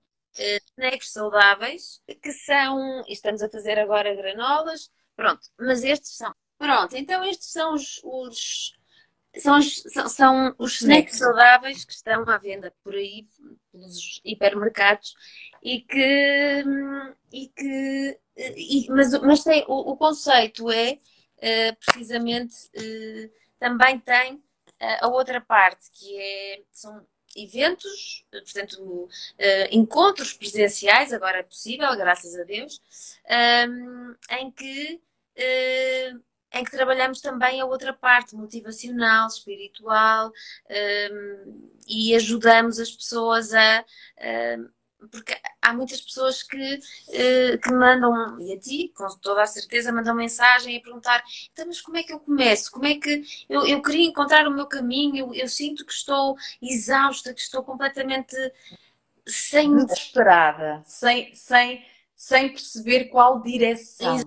[0.76, 7.24] snacks saudáveis, que são, estamos a fazer agora granolas, pronto, mas estes são Pronto, então
[7.24, 8.74] estes são os, os
[9.38, 13.26] são, os, são, são os snacks saudáveis que estão à venda por aí,
[13.72, 15.14] pelos hipermercados,
[15.62, 16.64] e que.
[17.32, 18.18] E que
[18.56, 20.98] e, mas mas tem, o, o conceito é,
[21.38, 24.42] uh, precisamente, uh, também tem uh,
[25.02, 27.06] a outra parte, que é, são
[27.36, 29.08] eventos, portanto,
[29.70, 32.80] encontros presenciais, agora é possível, graças a Deus,
[33.68, 35.00] um, em que
[36.52, 40.32] em que trabalhamos também a outra parte motivacional, espiritual
[41.12, 43.84] um, e ajudamos as pessoas a.
[44.58, 44.68] Um,
[45.10, 49.90] porque há muitas pessoas que, uh, que mandam, e a ti, com toda a certeza,
[49.90, 52.70] mandam mensagem a perguntar: então, mas como é que eu começo?
[52.70, 55.16] Como é que eu, eu queria encontrar o meu caminho?
[55.16, 58.36] Eu, eu sinto que estou exausta, que estou completamente
[59.26, 59.74] sem.
[59.74, 61.82] Desesperada, sem, sem,
[62.14, 64.20] sem perceber qual direção.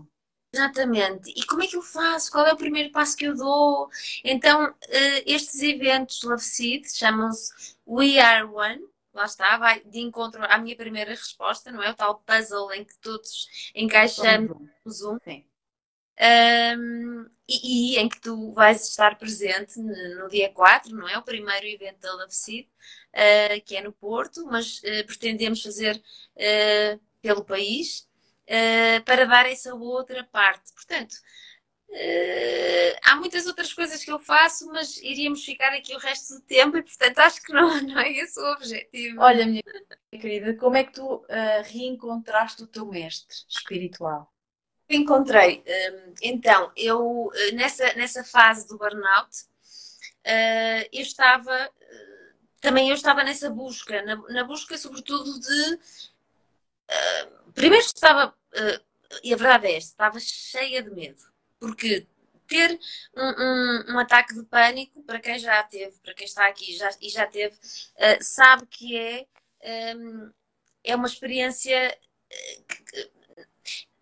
[0.54, 1.34] Exatamente.
[1.36, 2.32] E como é que eu faço?
[2.32, 3.90] Qual é o primeiro passo que eu dou?
[4.24, 8.88] Então, uh, estes eventos Love Seed chamam-se We Are One.
[9.14, 11.90] Lá está, vai de encontro à minha primeira resposta, não é?
[11.90, 14.56] O tal puzzle em que todos encaixamos
[14.88, 15.18] Zoom.
[15.24, 15.44] Sim.
[16.20, 21.18] Um, e, e, em que tu vais estar presente no, no, dia 4, não é?
[21.18, 26.02] O primeiro evento da Love Seed, uh, que é no Porto, mas uh, pretendemos fazer
[27.22, 28.08] pelo país
[28.50, 30.74] uh, para dar essa outra parte.
[30.74, 31.16] Portanto,
[31.94, 36.42] Uh, há muitas outras coisas que eu faço, mas iríamos ficar aqui o resto do
[36.42, 39.22] tempo e, portanto, acho que não, não é esse o objetivo.
[39.22, 39.62] Olha, minha
[40.12, 41.26] querida, como é que tu uh,
[41.66, 44.34] reencontraste o teu mestre espiritual?
[44.90, 45.64] Encontrei.
[46.22, 49.30] Então, eu, nessa, nessa fase do burnout,
[50.92, 51.72] eu estava,
[52.60, 55.80] também eu estava nessa busca, na, na busca sobretudo de,
[57.54, 58.36] primeiro estava,
[59.24, 62.06] e a verdade é esta, estava cheia de medo porque
[62.46, 62.78] ter
[63.16, 66.90] um, um, um, ataque de pânico, para quem já teve, para quem está aqui já,
[67.02, 69.26] e já teve, uh, sabe que é,
[69.96, 70.30] um,
[70.84, 71.98] é uma experiência.
[72.68, 73.12] Que,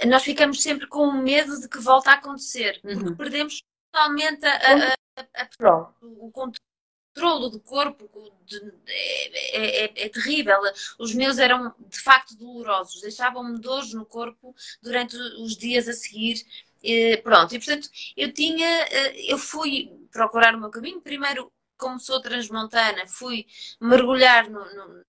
[0.07, 3.15] nós ficamos sempre com o medo de que volte a acontecer, porque uhum.
[3.15, 6.70] perdemos totalmente a, a, a, o controle
[7.13, 8.09] do corpo
[8.45, 10.59] de, é, é, é, terrível.
[10.97, 16.43] Os meus eram de facto dolorosos, deixavam-me dores no corpo durante os dias a seguir.
[16.83, 21.01] E, pronto, e portanto eu tinha, eh, eu fui procurar o meu caminho.
[21.01, 23.45] Primeiro, como sou transmontana, fui
[23.79, 25.03] mergulhar no, no,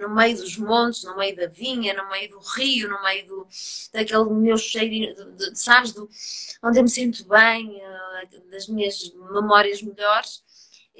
[0.00, 3.48] no, meio dos montes, no meio da vinha, no meio do rio, no meio do,
[3.92, 6.08] daquele meu cheiro, de, de, sabes, do,
[6.62, 10.42] onde eu me sinto bem, eh, das minhas memórias melhores.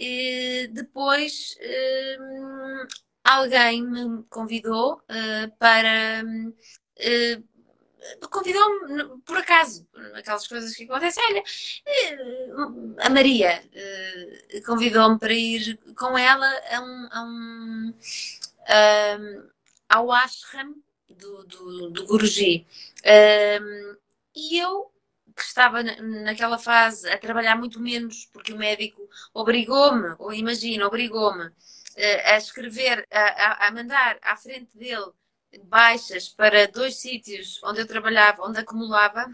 [0.00, 2.16] E depois eh,
[3.24, 5.02] alguém me convidou
[5.58, 6.22] para
[8.30, 9.84] convidou-me por acaso,
[10.14, 11.24] aquelas coisas que acontecem.
[11.24, 11.42] Olha,
[11.86, 12.16] eh,
[13.00, 13.60] a Maria
[14.64, 17.94] convidou-me para ir com ela a um, a um,
[18.70, 19.48] um
[19.88, 20.76] ao ashram
[21.08, 22.64] do, do, do Guruji.
[24.34, 24.92] E eu,
[25.38, 31.50] que estava naquela fase a trabalhar muito menos, porque o médico obrigou-me, ou imagina, obrigou-me
[31.96, 35.12] eh, a escrever, a, a, mandar à frente dele
[35.64, 39.26] baixas para dois sítios onde eu trabalhava, onde acumulava.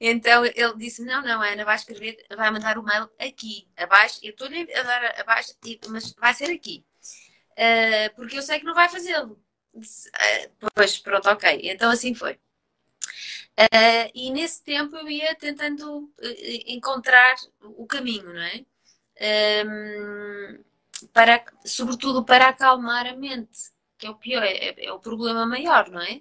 [0.00, 4.20] Então ele disse: Não, não, Ana, vai escrever, vai mandar o mail aqui, abaixo.
[4.22, 5.54] Eu estou-lhe a dar abaixo,
[5.88, 6.84] mas vai ser aqui,
[7.52, 9.40] uh, porque eu sei que não vai fazê-lo.
[9.74, 11.60] Uh, pois, pronto, ok.
[11.64, 12.38] Então assim foi.
[13.60, 16.10] Uh, e nesse tempo eu ia tentando
[16.66, 18.64] encontrar o caminho, não é?
[19.66, 20.64] Um,
[21.12, 23.70] para, sobretudo para acalmar a mente
[24.00, 26.20] que é o pior, é, é, o problema maior, não é?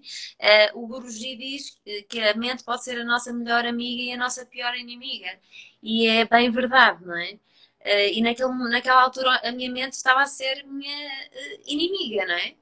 [0.73, 4.17] Uh, o Guruji diz que a mente pode ser a nossa melhor amiga e a
[4.17, 5.39] nossa pior inimiga.
[5.81, 7.39] E é bem verdade, não é?
[7.81, 11.29] Uh, e naquele, naquela altura a minha mente estava a ser minha
[11.65, 12.55] inimiga, não é?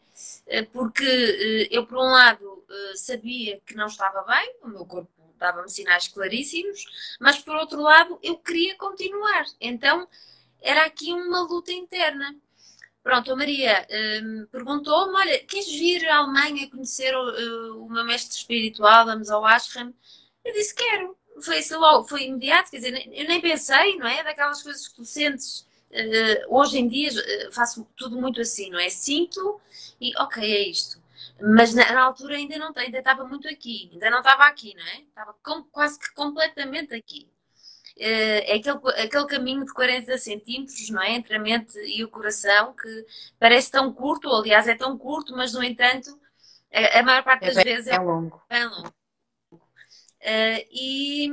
[0.71, 6.07] Porque eu, por um lado, sabia que não estava bem, o meu corpo dava-me sinais
[6.07, 6.85] claríssimos,
[7.19, 9.45] mas por outro lado, eu queria continuar.
[9.59, 10.07] Então,
[10.61, 12.35] era aqui uma luta interna.
[13.03, 13.87] Pronto, a Maria
[14.21, 19.45] um, perguntou-me: olha, queres vir à Alemanha conhecer o, o meu mestre espiritual, vamos ao
[19.45, 19.93] Ashram?
[20.43, 21.15] Eu disse: quero.
[21.39, 24.23] Foi logo, foi imediato, quer dizer, eu nem pensei, não é?
[24.23, 25.66] Daquelas coisas que tu sentes.
[25.89, 28.89] Uh, hoje em dia uh, faço tudo muito assim, não é?
[28.89, 29.59] Sinto
[29.99, 31.01] e ok, é isto.
[31.41, 34.85] Mas na, na altura ainda não ainda estava muito aqui, ainda não estava aqui, não
[34.85, 35.01] é?
[35.01, 37.29] Estava com, quase que completamente aqui.
[37.99, 41.11] Eh, é aquele, aquele caminho de 40 centímetros, não é?
[41.11, 43.05] Entre a mente e o coração, que
[43.39, 46.19] parece tão curto, aliás, é tão curto, mas no entanto,
[46.71, 48.41] a, a maior parte é das é bem, vezes é longo.
[48.49, 48.93] É longo.
[50.19, 51.31] Uh, e,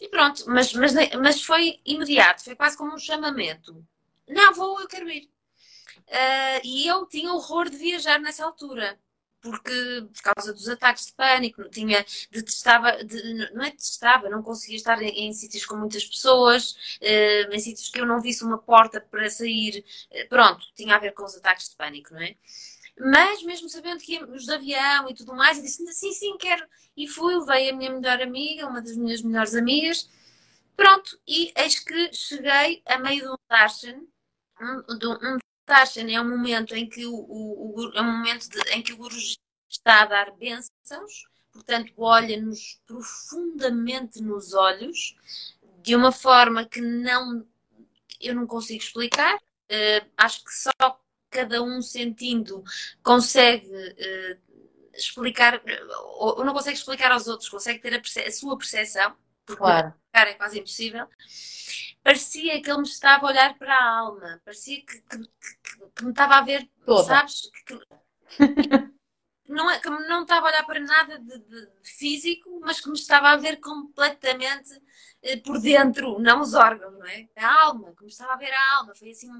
[0.00, 3.84] e, pronto, mas, mas, mas foi imediato, foi quase como um chamamento.
[4.28, 5.30] Não, vou, eu quero ir.
[6.08, 8.98] Uh, e eu tinha horror de viajar nessa altura
[9.46, 14.76] porque por causa dos ataques de pânico, tinha, detestava, de, não é detestava, não conseguia
[14.76, 18.58] estar em, em sítios com muitas pessoas, uh, em sítios que eu não visse uma
[18.58, 22.34] porta para sair, uh, pronto, tinha a ver com os ataques de pânico, não é?
[22.98, 26.66] Mas mesmo sabendo que íamos de avião e tudo mais, eu disse, sim, sim, quero.
[26.96, 30.08] E fui, levei a minha melhor amiga, uma das minhas melhores amigas,
[30.76, 34.00] pronto, e eis que cheguei a meio de um darshan,
[34.60, 38.48] um, de um Tarshan é um momento em que o, o, o, é um momento
[38.48, 39.16] de, em que o Guru
[39.68, 45.16] está a dar bênçãos, portanto olha-nos profundamente nos olhos,
[45.82, 47.44] de uma forma que não
[48.20, 49.36] eu não consigo explicar.
[49.36, 50.70] Uh, acho que só
[51.36, 52.62] cada um sentindo
[53.02, 54.38] consegue uh,
[54.94, 55.62] explicar,
[56.18, 59.14] ou não consegue explicar aos outros, consegue ter a, a sua percepção,
[59.44, 59.94] porque claro.
[60.12, 61.06] é quase impossível
[62.06, 66.04] parecia que ele me estava a olhar para a alma, parecia que, que, que, que
[66.04, 67.02] me estava a ver, Toda.
[67.02, 67.50] sabes?
[69.48, 72.94] não, é, que não estava a olhar para nada de, de, físico, mas que me
[72.94, 74.70] estava a ver completamente
[75.22, 77.28] eh, por dentro, não os órgãos, não é?
[77.36, 78.94] A alma, que me estava a ver a alma.
[78.94, 79.30] Foi assim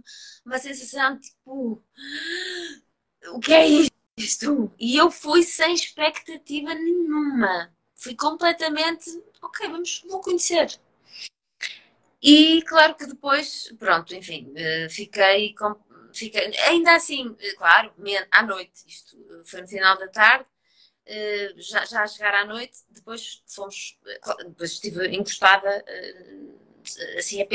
[0.45, 1.83] uma sensação tipo:
[3.33, 3.67] o que é
[4.17, 4.73] isto?
[4.79, 7.73] E eu fui sem expectativa nenhuma.
[7.95, 9.11] fui completamente,
[9.43, 10.79] ok, vamos, vou conhecer.
[12.23, 15.77] E claro que depois, pronto, enfim, eh, fiquei, com,
[16.17, 17.93] fiquei ainda assim, eh, claro,
[18.31, 20.47] à noite, isto foi no final da tarde,
[21.07, 23.99] eh, já, já a chegar à noite, depois fomos,
[24.47, 25.85] depois estive encostada
[27.19, 27.47] assim a,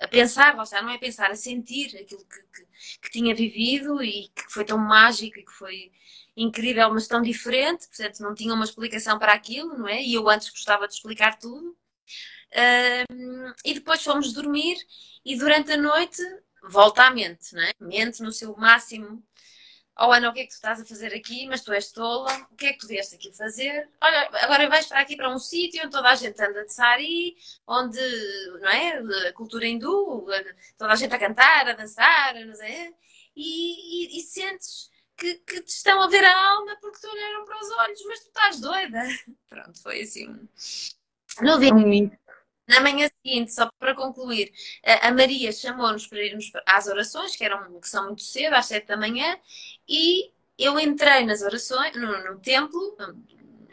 [0.00, 2.66] a pensar, lá não é pensar, a sentir aquilo que, que,
[3.02, 5.92] que, tinha vivido e que foi tão mágico e que foi
[6.36, 10.02] incrível, mas tão diferente, portanto não tinha uma explicação para aquilo, não é?
[10.02, 11.76] E eu antes gostava de explicar tudo.
[13.10, 14.76] Um, e depois fomos dormir
[15.24, 16.22] e durante a noite
[16.68, 17.72] volta à mente, não é?
[17.80, 19.22] Mente no seu máximo.
[19.98, 21.46] Oh Ana, o que é que tu estás a fazer aqui?
[21.48, 23.88] Mas tu és tola, o que é que tu vieste aqui fazer?
[24.02, 27.34] Olha, agora vais para aqui para um sítio onde toda a gente anda de sari,
[27.66, 27.98] onde,
[28.60, 29.28] não é?
[29.28, 30.26] A cultura hindu,
[30.76, 32.94] toda a gente a cantar, a dançar, não sei,
[33.34, 37.44] e, e, e sentes que, que, te estão a ver a alma porque te olharam
[37.46, 39.02] para os olhos, mas tu estás doida.
[39.48, 40.26] Pronto, foi assim.
[41.40, 41.72] No dia,
[42.68, 44.52] na manhã seguinte, só para concluir,
[45.02, 48.86] a Maria chamou-nos para irmos às orações, que, eram, que são muito cedo, às sete
[48.86, 49.38] da manhã,
[49.88, 52.96] e eu entrei nas orações, no, no templo,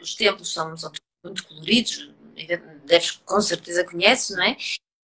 [0.00, 0.74] os templos são,
[1.24, 2.10] muito coloridos,
[2.84, 4.56] deves com certeza conheces, não é?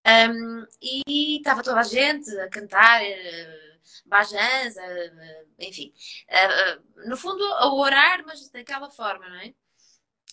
[0.06, 5.92] Um, e estava toda a gente a cantar uh, bajans, uh, enfim,
[6.28, 9.54] uh, no fundo a orar, mas daquela forma, não é?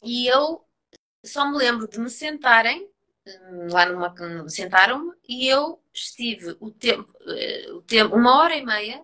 [0.03, 0.65] E eu
[1.25, 2.89] só me lembro de me sentarem
[3.71, 9.03] lá numa sentaram-me e eu estive o tempo, eh, o tempo, uma hora e meia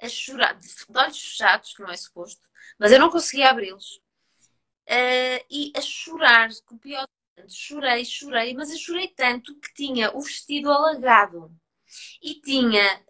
[0.00, 2.42] a chorar, de olhos fechados, que não é suposto,
[2.78, 4.00] mas eu não conseguia abri-los.
[4.88, 7.08] Uh, e a chorar copiosamente,
[7.48, 11.54] chorei, chorei, mas eu chorei tanto que tinha o vestido alagado
[12.20, 13.00] e tinha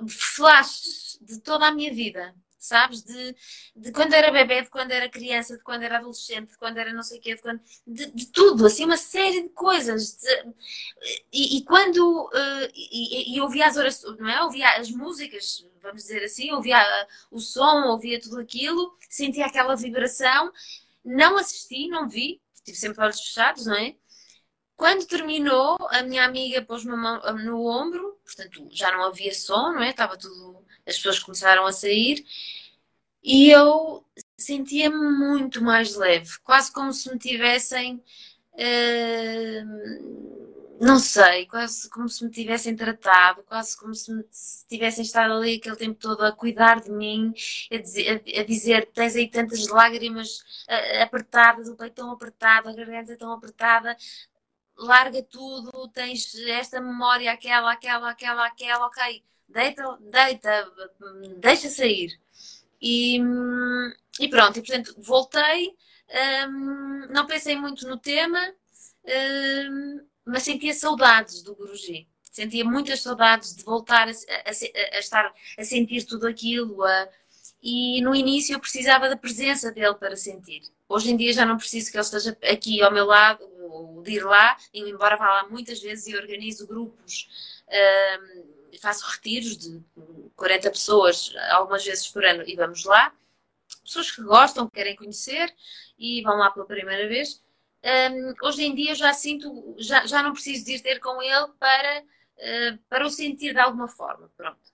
[0.00, 3.02] uh, flashes de toda a minha vida sabes?
[3.02, 3.36] De,
[3.76, 6.92] de quando era bebê, de quando era criança, de quando era adolescente, de quando era
[6.92, 10.16] não sei o quê, de, quando, de, de tudo, assim, uma série de coisas.
[10.16, 10.54] De,
[11.32, 14.42] e, e, quando uh, e, e ouvia as orações, não é?
[14.42, 16.78] Ouvia as músicas, vamos dizer assim, ouvia
[17.30, 20.50] o som, ouvia tudo aquilo, sentia aquela vibração.
[21.04, 23.94] Não assisti, não vi, tive sempre olhos fechados, não é?
[24.76, 26.92] Quando terminou, a minha amiga pôs-me
[27.44, 29.90] no ombro, portanto já não havia som, não é?
[29.90, 32.24] Estava tudo as pessoas começaram a sair
[33.24, 34.04] e eu
[34.36, 38.02] sentia-me muito mais leve, quase como se me tivessem,
[38.52, 39.64] uh,
[40.80, 45.32] não sei, quase como se me tivessem tratado, quase como se, me, se tivessem estado
[45.34, 47.32] ali aquele tempo todo a cuidar de mim,
[47.72, 50.44] a dizer, a, dizer tens aí tantas lágrimas
[51.00, 53.96] apertadas, o peito tão apertado, a garganta tão apertada,
[54.76, 60.72] larga tudo, tens esta memória, aquela, aquela, aquela, aquela, ok deita, deita,
[61.38, 62.10] deixa sair.
[62.80, 63.18] E,
[64.20, 65.74] e pronto, e portanto voltei,
[66.48, 68.38] um, não pensei muito no tema,
[69.04, 72.08] um, mas sentia saudades do Guruji.
[72.30, 76.82] Sentia muitas saudades de voltar a, a, a estar a sentir tudo aquilo.
[76.82, 77.08] A,
[77.62, 80.62] e no início eu precisava da presença dele para sentir.
[80.88, 84.12] Hoje em dia já não preciso que ele esteja aqui ao meu lado, ou de
[84.12, 87.28] ir lá, embora vá lá muitas vezes e organizo grupos.
[87.68, 89.82] Um, faço retiros de
[90.36, 93.12] 40 pessoas algumas vezes por ano e vamos lá.
[93.82, 95.54] Pessoas que gostam, que querem conhecer
[95.98, 97.42] e vão lá pela primeira vez.
[97.84, 101.48] Um, hoje em dia já sinto, já, já não preciso de ir ter com ele
[101.58, 104.30] para, uh, para o sentir de alguma forma.
[104.36, 104.72] Pronto.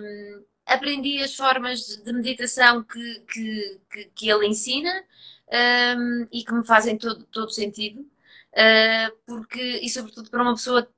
[0.00, 5.04] Um, aprendi as formas de meditação que, que, que, que ele ensina
[5.98, 8.00] um, e que me fazem todo, todo sentido.
[8.52, 10.88] Uh, porque, e sobretudo para uma pessoa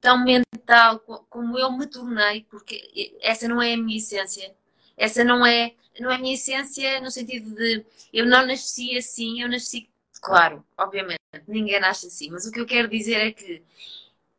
[0.00, 4.54] tão mental como eu me tornei, porque essa não é a minha essência.
[4.96, 9.42] Essa não é, não é a minha essência no sentido de eu não nasci assim,
[9.42, 9.90] eu nasci,
[10.22, 13.62] claro, obviamente, ninguém nasce assim, mas o que eu quero dizer é que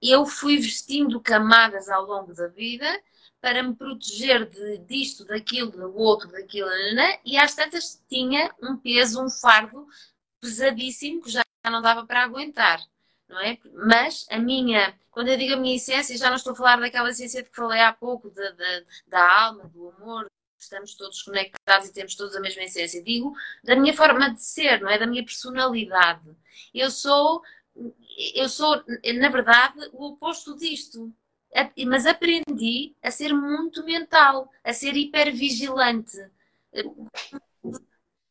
[0.01, 2.85] eu fui vestindo camadas ao longo da vida
[3.41, 7.19] para me proteger de, disto, daquilo, do outro, daquilo, né?
[7.25, 9.87] e às tantas tinha um peso, um fardo
[10.41, 12.81] pesadíssimo que já não dava para aguentar
[13.27, 13.57] não é?
[13.73, 17.09] Mas a minha, quando eu digo a minha essência, já não estou a falar daquela
[17.09, 21.87] essência de que falei há pouco, de, de, da alma, do amor, estamos todos conectados
[21.87, 23.03] e temos todos a mesma essência.
[23.03, 24.97] Digo da minha forma de ser, não é?
[24.97, 26.35] Da minha personalidade.
[26.73, 27.41] Eu sou,
[28.35, 28.83] eu sou,
[29.19, 31.13] na verdade, o oposto disto.
[31.87, 36.17] Mas aprendi a ser muito mental, a ser hipervigilante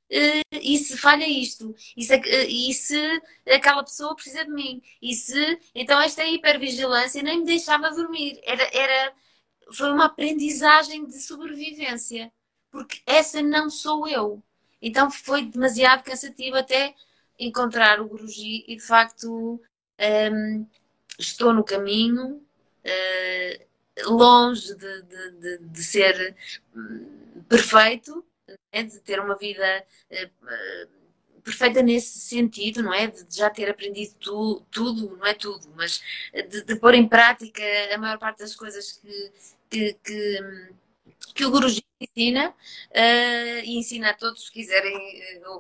[0.09, 2.17] e se falha isto, e se,
[2.49, 7.91] e se aquela pessoa precisa de mim, e se então esta hipervigilância nem me deixava
[7.91, 8.41] dormir.
[8.45, 9.13] Era, era,
[9.73, 12.33] foi uma aprendizagem de sobrevivência,
[12.71, 14.43] porque essa não sou eu.
[14.81, 16.95] Então foi demasiado cansativo até
[17.39, 19.61] encontrar o Guruji e de facto
[20.33, 20.67] um,
[21.19, 22.37] estou no caminho,
[22.85, 26.37] uh, longe de, de, de, de ser
[26.75, 28.83] hum, perfeito, né?
[28.83, 33.07] de ter uma vida uh, perfeita nesse sentido, não é?
[33.07, 37.63] De já ter aprendido tu, tudo, não é tudo, mas de, de, pôr em prática
[37.95, 39.33] a maior parte das coisas que,
[39.71, 40.41] que, que,
[41.35, 44.97] que o Guruji ensina uh, e ensina a todos que quiserem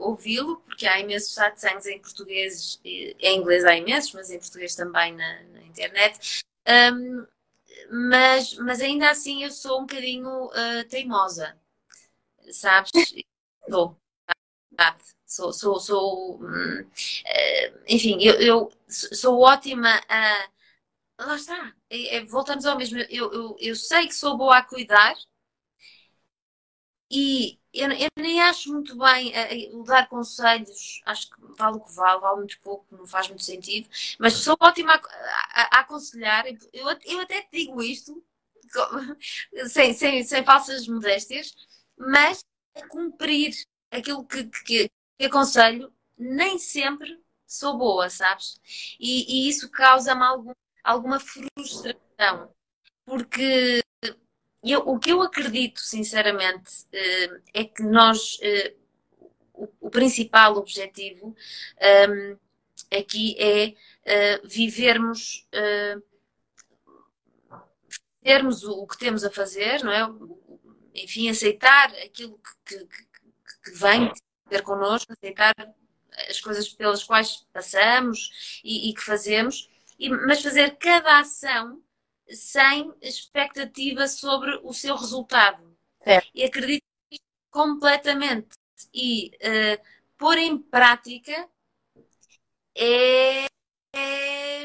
[0.00, 5.14] ouvi-lo, porque há imensos satsangs em português, em inglês há imensos, mas em português também
[5.14, 6.44] na, na internet.
[6.68, 7.26] Um,
[7.90, 11.56] mas, mas ainda assim eu sou um bocadinho uh, teimosa,
[12.52, 12.90] sabes?
[13.68, 13.96] Sou,
[15.26, 16.86] sou, sou, sou hum,
[17.88, 20.48] enfim, eu, eu, sou ótima a.
[21.20, 21.74] Lá está,
[22.28, 22.98] voltamos ao mesmo.
[23.10, 25.14] Eu, eu, eu sei que sou boa a cuidar,
[27.10, 29.32] e eu, eu, nem acho muito bem
[29.72, 33.44] uh, dar conselhos, acho que vale o que vale, vale muito pouco, não faz muito
[33.44, 33.88] sentido,
[34.18, 34.98] mas sou ótima a,
[35.62, 36.44] a, a aconselhar.
[36.72, 38.22] Eu, eu até te digo isto,
[39.68, 41.54] sem, sem, sem falsas modéstias,
[41.96, 42.44] mas
[42.74, 43.54] a cumprir
[43.90, 48.60] aquilo que, que, que aconselho, nem sempre sou boa, sabes?
[48.98, 52.52] E, e isso causa-me algum, alguma frustração,
[53.04, 53.82] porque
[54.62, 58.74] eu, o que eu acredito, sinceramente, eh, é que nós, eh,
[59.54, 61.34] o, principal objetivo
[61.80, 62.36] ehm,
[62.92, 63.74] aqui é
[64.04, 65.46] eh, vivermos,
[68.22, 70.02] termos o que temos a fazer, não é?
[71.02, 73.04] Enfim, aceitar aquilo que, que,
[73.64, 74.12] que vem
[74.48, 75.54] ter connosco, aceitar
[76.28, 79.68] as coisas pelas quais passamos e, e que fazemos,
[79.98, 81.82] e, mas fazer cada ação
[82.28, 85.76] sem expectativa sobre o seu resultado.
[86.02, 86.30] Certo.
[86.34, 86.82] E acredito
[87.50, 88.56] completamente.
[88.92, 89.82] E uh,
[90.18, 91.48] pôr em prática
[92.74, 93.46] é,
[93.94, 94.64] é,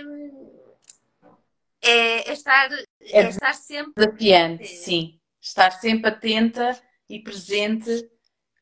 [1.82, 4.06] é estar, é, é estar sempre.
[4.06, 5.21] Desafiante, sim.
[5.42, 6.80] Estar sempre atenta
[7.10, 8.10] e presente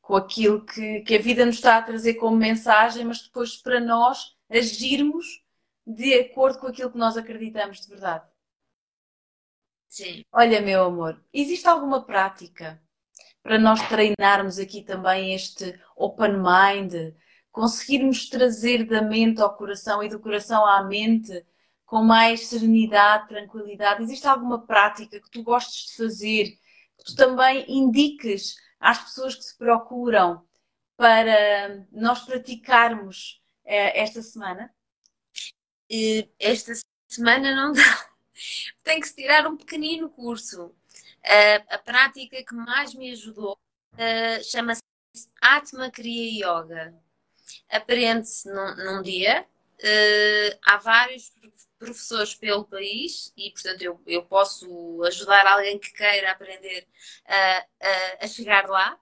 [0.02, 3.80] com aquilo que, que a vida nos está a trazer como mensagem, mas depois para
[3.80, 5.44] nós agirmos
[5.86, 8.26] de acordo com aquilo que nós acreditamos de verdade.
[9.88, 10.24] Sim.
[10.32, 12.82] Olha, meu amor, existe alguma prática
[13.42, 17.14] para nós treinarmos aqui também este open mind,
[17.52, 21.46] conseguirmos trazer da mente ao coração e do coração à mente
[21.86, 24.04] com mais serenidade, tranquilidade?
[24.04, 26.58] Existe alguma prática que tu gostes de fazer,
[27.06, 30.46] tu também indiques às pessoas que se procuram
[30.96, 34.74] para nós praticarmos eh, esta semana?
[36.40, 36.74] Esta
[37.08, 37.82] semana não dá
[38.84, 40.66] tem que se tirar um pequenino curso.
[40.66, 43.58] Uh, a prática que mais me ajudou
[44.44, 44.82] chama-se
[45.42, 46.94] Atma Kriya Yoga.
[47.70, 49.46] Aprende-se num, dia.
[50.66, 51.30] Há vários
[51.80, 56.88] professores pelo país e, portanto, eu, eu posso ajudar alguém que queira aprender
[57.26, 59.00] a, a, a chegar lá.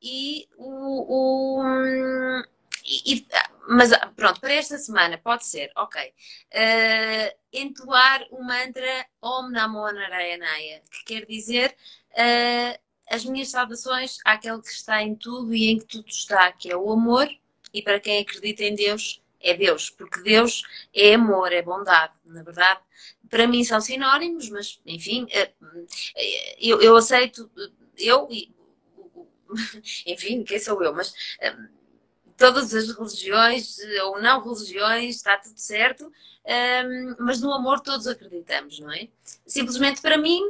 [0.00, 2.44] e o, o
[2.86, 3.26] e,
[3.66, 6.12] mas pronto, para esta semana pode ser, ok.
[6.52, 11.74] Uh, entoar o mantra Om Namo Narayanaya, que quer dizer
[12.10, 12.78] uh,
[13.10, 16.76] as minhas saudações àquele que está em tudo e em que tudo está, que é
[16.76, 17.26] o amor,
[17.72, 20.62] e para quem acredita em Deus, é Deus, porque Deus
[20.94, 22.80] é amor, é bondade, na verdade.
[23.28, 25.86] Para mim são sinónimos, mas enfim, uh,
[26.58, 27.50] eu, eu aceito,
[27.98, 28.28] eu,
[30.06, 31.12] enfim, quem sou eu, mas
[32.36, 36.10] todas as religiões ou não religiões, está tudo certo,
[37.18, 39.08] mas no amor todos acreditamos, não é?
[39.46, 40.42] Simplesmente para mim,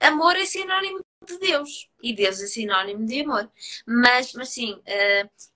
[0.00, 3.50] amor é sinónimo de Deus e Deus é sinónimo de amor.
[3.86, 4.80] Mas, mas sim,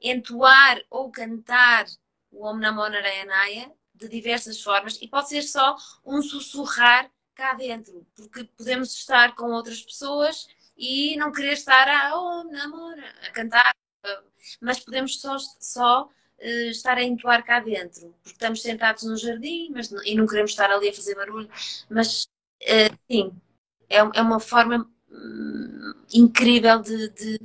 [0.01, 1.87] entoar ou cantar
[2.31, 8.07] o Om Namo Narayanaya de diversas formas e pode ser só um sussurrar cá dentro,
[8.15, 12.95] porque podemos estar com outras pessoas e não querer estar a Om Namo
[13.27, 13.75] a cantar
[14.61, 19.71] mas podemos só, só uh, estar a entoar cá dentro, porque estamos sentados no jardim
[19.73, 21.51] mas, e não queremos estar ali a fazer barulho,
[21.89, 22.25] mas
[22.63, 23.33] uh, sim,
[23.89, 27.39] é, é uma forma hum, incrível de, de,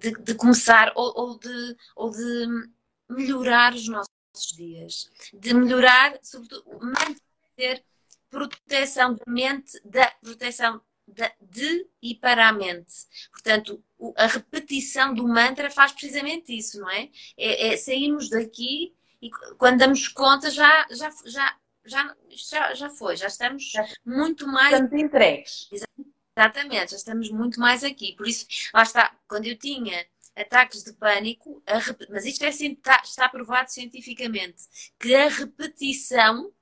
[0.00, 2.68] de, de começar ou, ou, de, ou de
[3.08, 7.84] melhorar os nossos dias, de melhorar, sobretudo, manter
[8.30, 10.80] proteção da mente, da proteção
[11.40, 12.94] de e para a mente.
[13.30, 13.82] Portanto,
[14.16, 17.10] a repetição do mantra faz precisamente isso, não é?
[17.36, 23.16] É, é sairmos daqui e quando damos conta já, já, já, já, já, já foi,
[23.16, 23.72] já estamos
[24.04, 24.72] muito mais.
[24.72, 25.68] Estamos entregues.
[26.36, 28.14] Exatamente, já estamos muito mais aqui.
[28.16, 30.06] Por isso, lá está, quando eu tinha
[30.36, 31.62] ataques de pânico,
[32.10, 34.64] mas isto é, está, está provado cientificamente,
[34.98, 36.52] que a repetição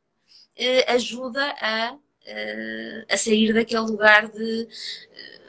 [0.56, 4.68] eh, ajuda a, eh, a sair daquele lugar de.
[5.12, 5.40] Eh,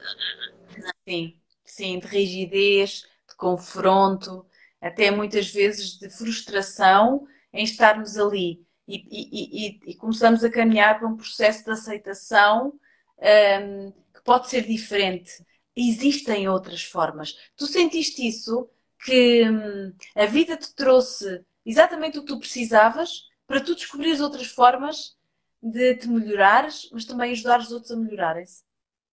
[1.07, 4.45] sim, sim, de rigidez, de confronto,
[4.79, 8.65] até muitas vezes de frustração em estarmos ali.
[8.87, 14.21] E, e, e, e começamos a caminhar para um processo de aceitação um, ehm, que
[14.23, 15.31] pode ser diferente.
[15.75, 17.35] Existem outras formas.
[17.55, 18.69] Tu sentiste isso?
[19.03, 24.47] Que hum, a vida te trouxe exatamente o que tu precisavas para tu descobrires outras
[24.47, 25.17] formas
[25.61, 28.63] de te melhorares, mas também ajudar os outros a melhorarem-se?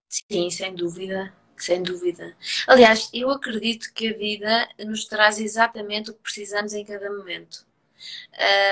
[0.09, 1.35] Sim, sem dúvida.
[1.57, 2.37] Sem dúvida.
[2.67, 7.67] Aliás, eu acredito que a vida nos traz exatamente o que precisamos em cada momento.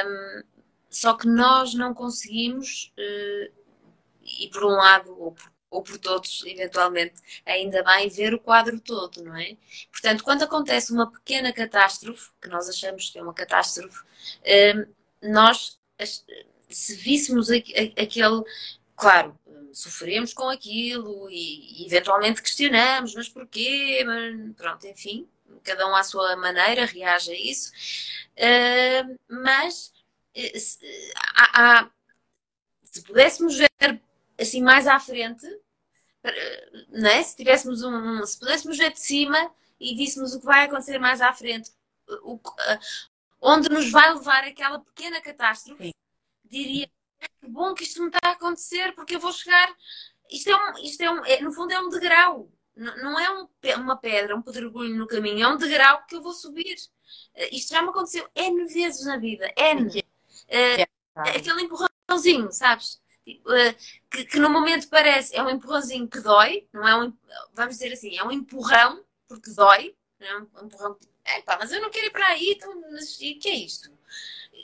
[0.07, 0.43] Um,
[0.89, 3.53] só que nós não conseguimos, uh,
[4.23, 8.81] e por um lado, ou por, ou por todos, eventualmente, ainda bem, ver o quadro
[8.81, 9.59] todo, não é?
[9.93, 14.03] Portanto, quando acontece uma pequena catástrofe, que nós achamos que é uma catástrofe,
[15.23, 15.79] um, nós,
[16.71, 18.43] se víssemos aquele,
[18.97, 19.39] claro,
[19.71, 24.03] sofremos com aquilo e, eventualmente questionamos, mas porquê?
[24.57, 25.29] Pronto, enfim,
[25.63, 27.71] cada um à sua maneira reage a isso.
[28.39, 29.93] Uh, mas
[31.35, 31.91] há,
[32.83, 34.01] se pudéssemos ver
[34.39, 35.47] assim mais à frente,
[36.89, 37.23] não é?
[37.23, 41.21] se tivéssemos um, se pudéssemos ver de cima e dissemos o que vai acontecer mais
[41.21, 41.71] à frente,
[42.23, 42.41] o, uh,
[43.41, 45.95] onde nos vai levar aquela pequena catástrofe,
[46.45, 46.89] diria
[47.41, 49.75] que bom que isto não está a acontecer, porque eu vou chegar.
[50.31, 53.49] Isto é um, isto é um, é, no fundo é um degrau, não é um,
[53.79, 56.77] uma pedra, um pedregulho no caminho, é um degrau que eu vou subir.
[57.35, 60.01] Uh, isto já me aconteceu N vezes na vida, N.
[60.01, 63.01] Uh, aquele empurrãozinho, sabes?
[64.09, 67.13] Que, que, no momento parece, é um empurrãozinho que dói, não é um,
[67.55, 71.73] vamos dizer assim, é um empurrão, porque dói, não é um empurrão, é pá, mas
[71.73, 73.91] eu não quero ir para aí, então, mas e que é isto?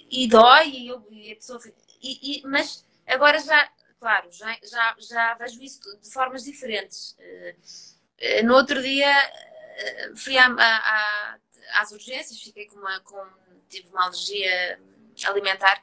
[0.09, 1.61] E dói, e, eu, e a pessoa
[2.01, 7.17] e, e, mas agora já, claro, já, já, já vejo isso de formas diferentes.
[7.19, 11.39] Uh, no outro dia uh, fui à, à,
[11.81, 13.25] às urgências, fiquei com uma, com,
[13.69, 14.81] tive uma alergia
[15.25, 15.83] alimentar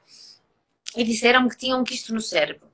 [0.96, 2.69] e disseram-me que tinha um quisto no cérebro.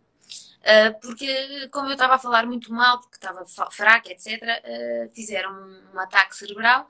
[0.65, 5.51] Uh, porque, como eu estava a falar muito mal, porque estava fraca, etc., uh, fizeram
[5.93, 6.89] um, ataque cerebral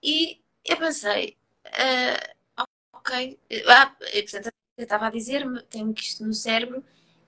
[0.00, 1.36] e eu pensei,
[1.66, 3.38] uh, ok,
[3.68, 6.84] ah, portanto, eu estava a dizer-me, tenho um quisto no cérebro,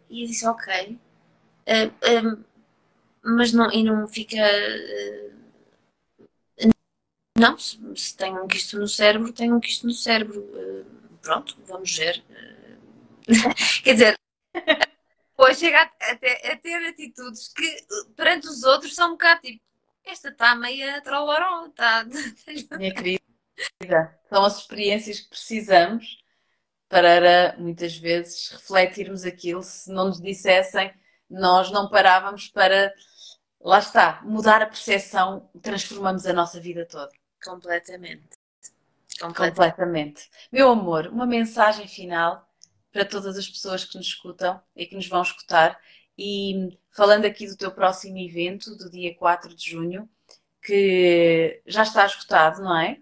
[0.08, 0.98] e eu disse, ok.
[1.66, 2.44] Uh, uh,
[3.24, 4.36] mas não, e não fica.
[4.36, 5.36] Uh,
[7.38, 10.42] não, se, se tenho um quisto no cérebro, tenho um quisto no cérebro.
[11.20, 12.22] pronto, vamos ver.
[13.82, 14.16] Quer dizer,
[15.36, 19.62] depois chega a, a, a, ter atitudes que perante os outros são um bocado tipo,
[20.02, 22.06] esta está meia troloró, está.
[22.78, 26.24] Minha querida, são as experiências que precisamos
[26.88, 29.62] para muitas vezes refletirmos aquilo.
[29.62, 30.94] Se não nos dissessem,
[31.28, 32.94] nós não parávamos para,
[33.60, 37.10] lá está, mudar a percepção, transformamos a nossa vida toda.
[37.44, 38.38] Completamente.
[39.20, 39.56] Completamente.
[39.56, 40.30] Completamente.
[40.50, 42.45] Meu amor, uma mensagem final
[42.96, 45.78] para todas as pessoas que nos escutam e que nos vão escutar.
[46.16, 50.08] E falando aqui do teu próximo evento, do dia 4 de junho,
[50.62, 52.98] que já está escutado, não é?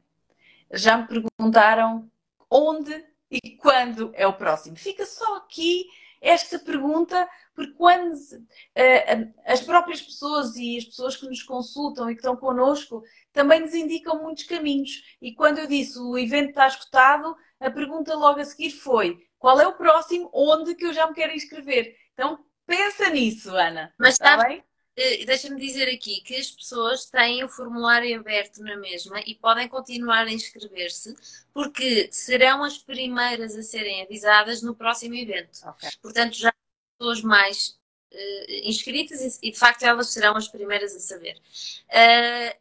[0.73, 2.11] Já me perguntaram
[2.51, 4.77] onde e quando é o próximo?
[4.77, 5.87] Fica só aqui
[6.21, 12.15] esta pergunta, porque quando uh, as próprias pessoas e as pessoas que nos consultam e
[12.15, 13.01] que estão connosco
[13.33, 15.17] também nos indicam muitos caminhos.
[15.23, 19.61] E quando eu disse o evento está escutado, a pergunta logo a seguir foi: qual
[19.61, 20.31] é o próximo?
[20.33, 21.95] Onde que eu já me quero inscrever?
[22.15, 23.93] Então pensa nisso, Ana.
[23.99, 24.65] Mas está bem?
[24.97, 29.69] Eh, deixa-me dizer aqui que as pessoas têm o formulário aberto na mesma e podem
[29.69, 31.15] continuar a inscrever-se,
[31.53, 35.59] porque serão as primeiras a serem avisadas no próximo evento.
[35.73, 35.91] Okay.
[36.01, 36.51] Portanto, já
[36.99, 37.79] pessoas mais
[38.15, 41.39] uh, inscritas e, de facto, elas serão as primeiras a saber.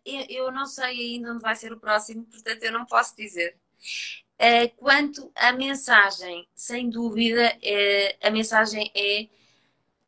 [0.03, 3.57] Eu, eu, não sei ainda onde vai ser o próximo, portanto, eu não posso dizer.
[4.43, 7.57] Uh, quanto à mensagem, sem dúvida,
[8.21, 9.29] a mensagem é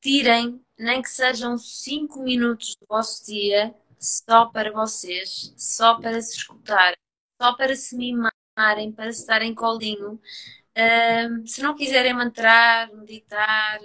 [0.02, 6.36] tirem nem que sejam 5 minutos do vosso dia só para vocês, só para se
[6.36, 6.98] escutarem,
[7.42, 10.20] só para se mimarem, para se darem colinho.
[11.46, 13.80] Se não quiserem mantrar, meditar,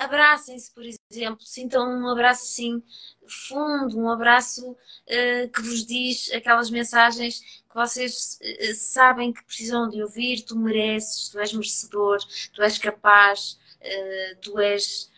[0.00, 2.82] abracem-se, por exemplo, sintam um abraço assim
[3.30, 9.88] fundo, um abraço uh, que vos diz aquelas mensagens que vocês uh, sabem que precisam
[9.88, 10.42] de ouvir.
[10.42, 12.18] Tu mereces, tu és merecedor,
[12.52, 15.08] tu és capaz, uh, tu és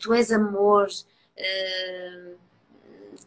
[0.00, 0.88] tu és amor,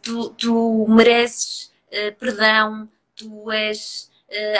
[0.02, 1.72] tu, tu, mereces
[2.18, 4.10] perdão, tu és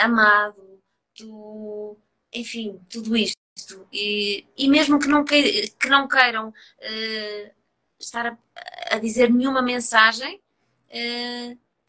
[0.01, 0.79] amado,
[1.13, 1.97] tu,
[2.31, 3.85] enfim, tudo isto.
[3.91, 6.53] E, e mesmo que não, que, não queiram
[7.99, 8.37] estar
[8.89, 10.39] a, dizer nenhuma mensagem,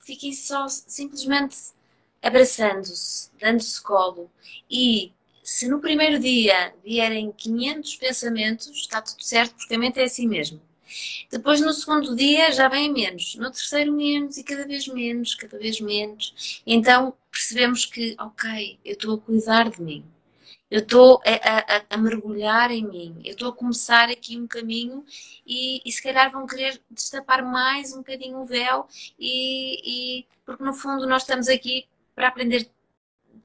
[0.00, 1.75] fiquem só simplesmente
[2.22, 4.30] abraçando-se, dando-se colo.
[4.70, 5.12] E
[5.42, 10.26] se no primeiro dia vierem 500 pensamentos, está tudo certo, porque a mente é assim
[10.26, 10.60] mesmo.
[11.30, 13.34] Depois, no segundo dia, já vem menos.
[13.36, 14.36] No terceiro, menos.
[14.36, 16.62] E cada vez menos, cada vez menos.
[16.66, 20.04] Então, percebemos que, ok, eu estou a cuidar de mim.
[20.70, 23.20] Eu estou a, a, a, mergulhar em mim.
[23.24, 25.04] Eu estou a começar aqui um caminho
[25.46, 28.88] e, e, se calhar vão querer destapar mais um bocadinho o véu
[29.18, 31.86] e, e porque no fundo nós estamos aqui
[32.16, 32.68] para aprender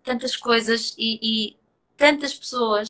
[0.02, 1.60] tantas coisas e, e
[1.98, 2.88] tantas pessoas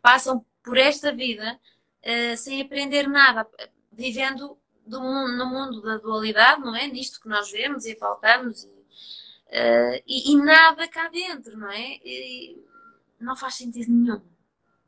[0.00, 1.58] passam por esta vida
[2.02, 3.46] uh, sem aprender nada,
[3.92, 4.56] vivendo
[4.86, 6.86] mundo, no mundo da dualidade, não é?
[6.86, 11.98] Nisto que nós vemos e faltamos e, uh, e, e, nada cá dentro, não é?
[12.04, 12.64] E
[13.20, 14.22] não faz sentido nenhum.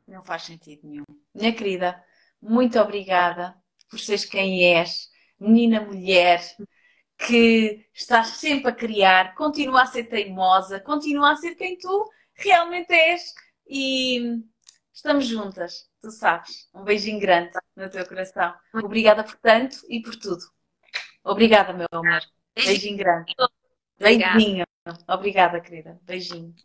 [0.07, 1.03] Não faz sentido nenhum.
[1.35, 2.03] Minha querida,
[2.41, 3.55] muito obrigada
[3.89, 6.41] por seres quem és, menina mulher,
[7.27, 12.91] que estás sempre a criar, continua a ser teimosa, continua a ser quem tu realmente
[12.91, 13.33] és
[13.67, 14.39] e
[14.91, 16.67] estamos juntas, tu sabes.
[16.73, 18.53] Um beijinho grande no teu coração.
[18.73, 20.41] Obrigada por tanto e por tudo.
[21.23, 22.21] Obrigada, meu amor.
[22.55, 23.33] Beijinho grande.
[23.99, 24.65] Beijinho.
[25.07, 25.99] Obrigada, querida.
[26.01, 26.55] Beijinho.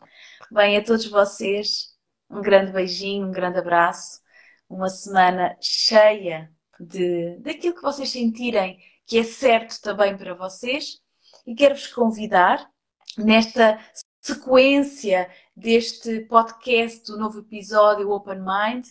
[0.50, 1.94] Bem, a todos vocês,
[2.30, 4.22] um grande beijinho, um grande abraço.
[4.68, 6.50] Uma semana cheia
[6.80, 10.98] de daquilo que vocês sentirem que é certo também para vocês.
[11.46, 12.68] E quero-vos convidar
[13.16, 13.78] nesta
[14.20, 18.86] sequência deste podcast, do novo episódio Open Mind,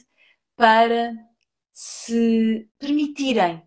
[0.55, 1.13] para
[1.74, 3.61] se permitirem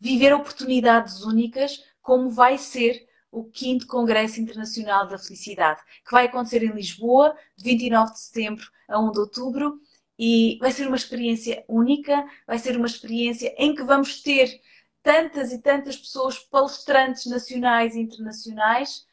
[0.00, 6.62] viver oportunidades únicas, como vai ser o 5 Congresso Internacional da Felicidade, que vai acontecer
[6.62, 9.78] em Lisboa, de 29 de setembro a 1 de outubro,
[10.18, 14.60] e vai ser uma experiência única, vai ser uma experiência em que vamos ter
[15.02, 19.06] tantas e tantas pessoas, palestrantes nacionais e internacionais,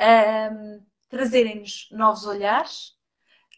[0.00, 2.92] um, trazerem-nos novos olhares,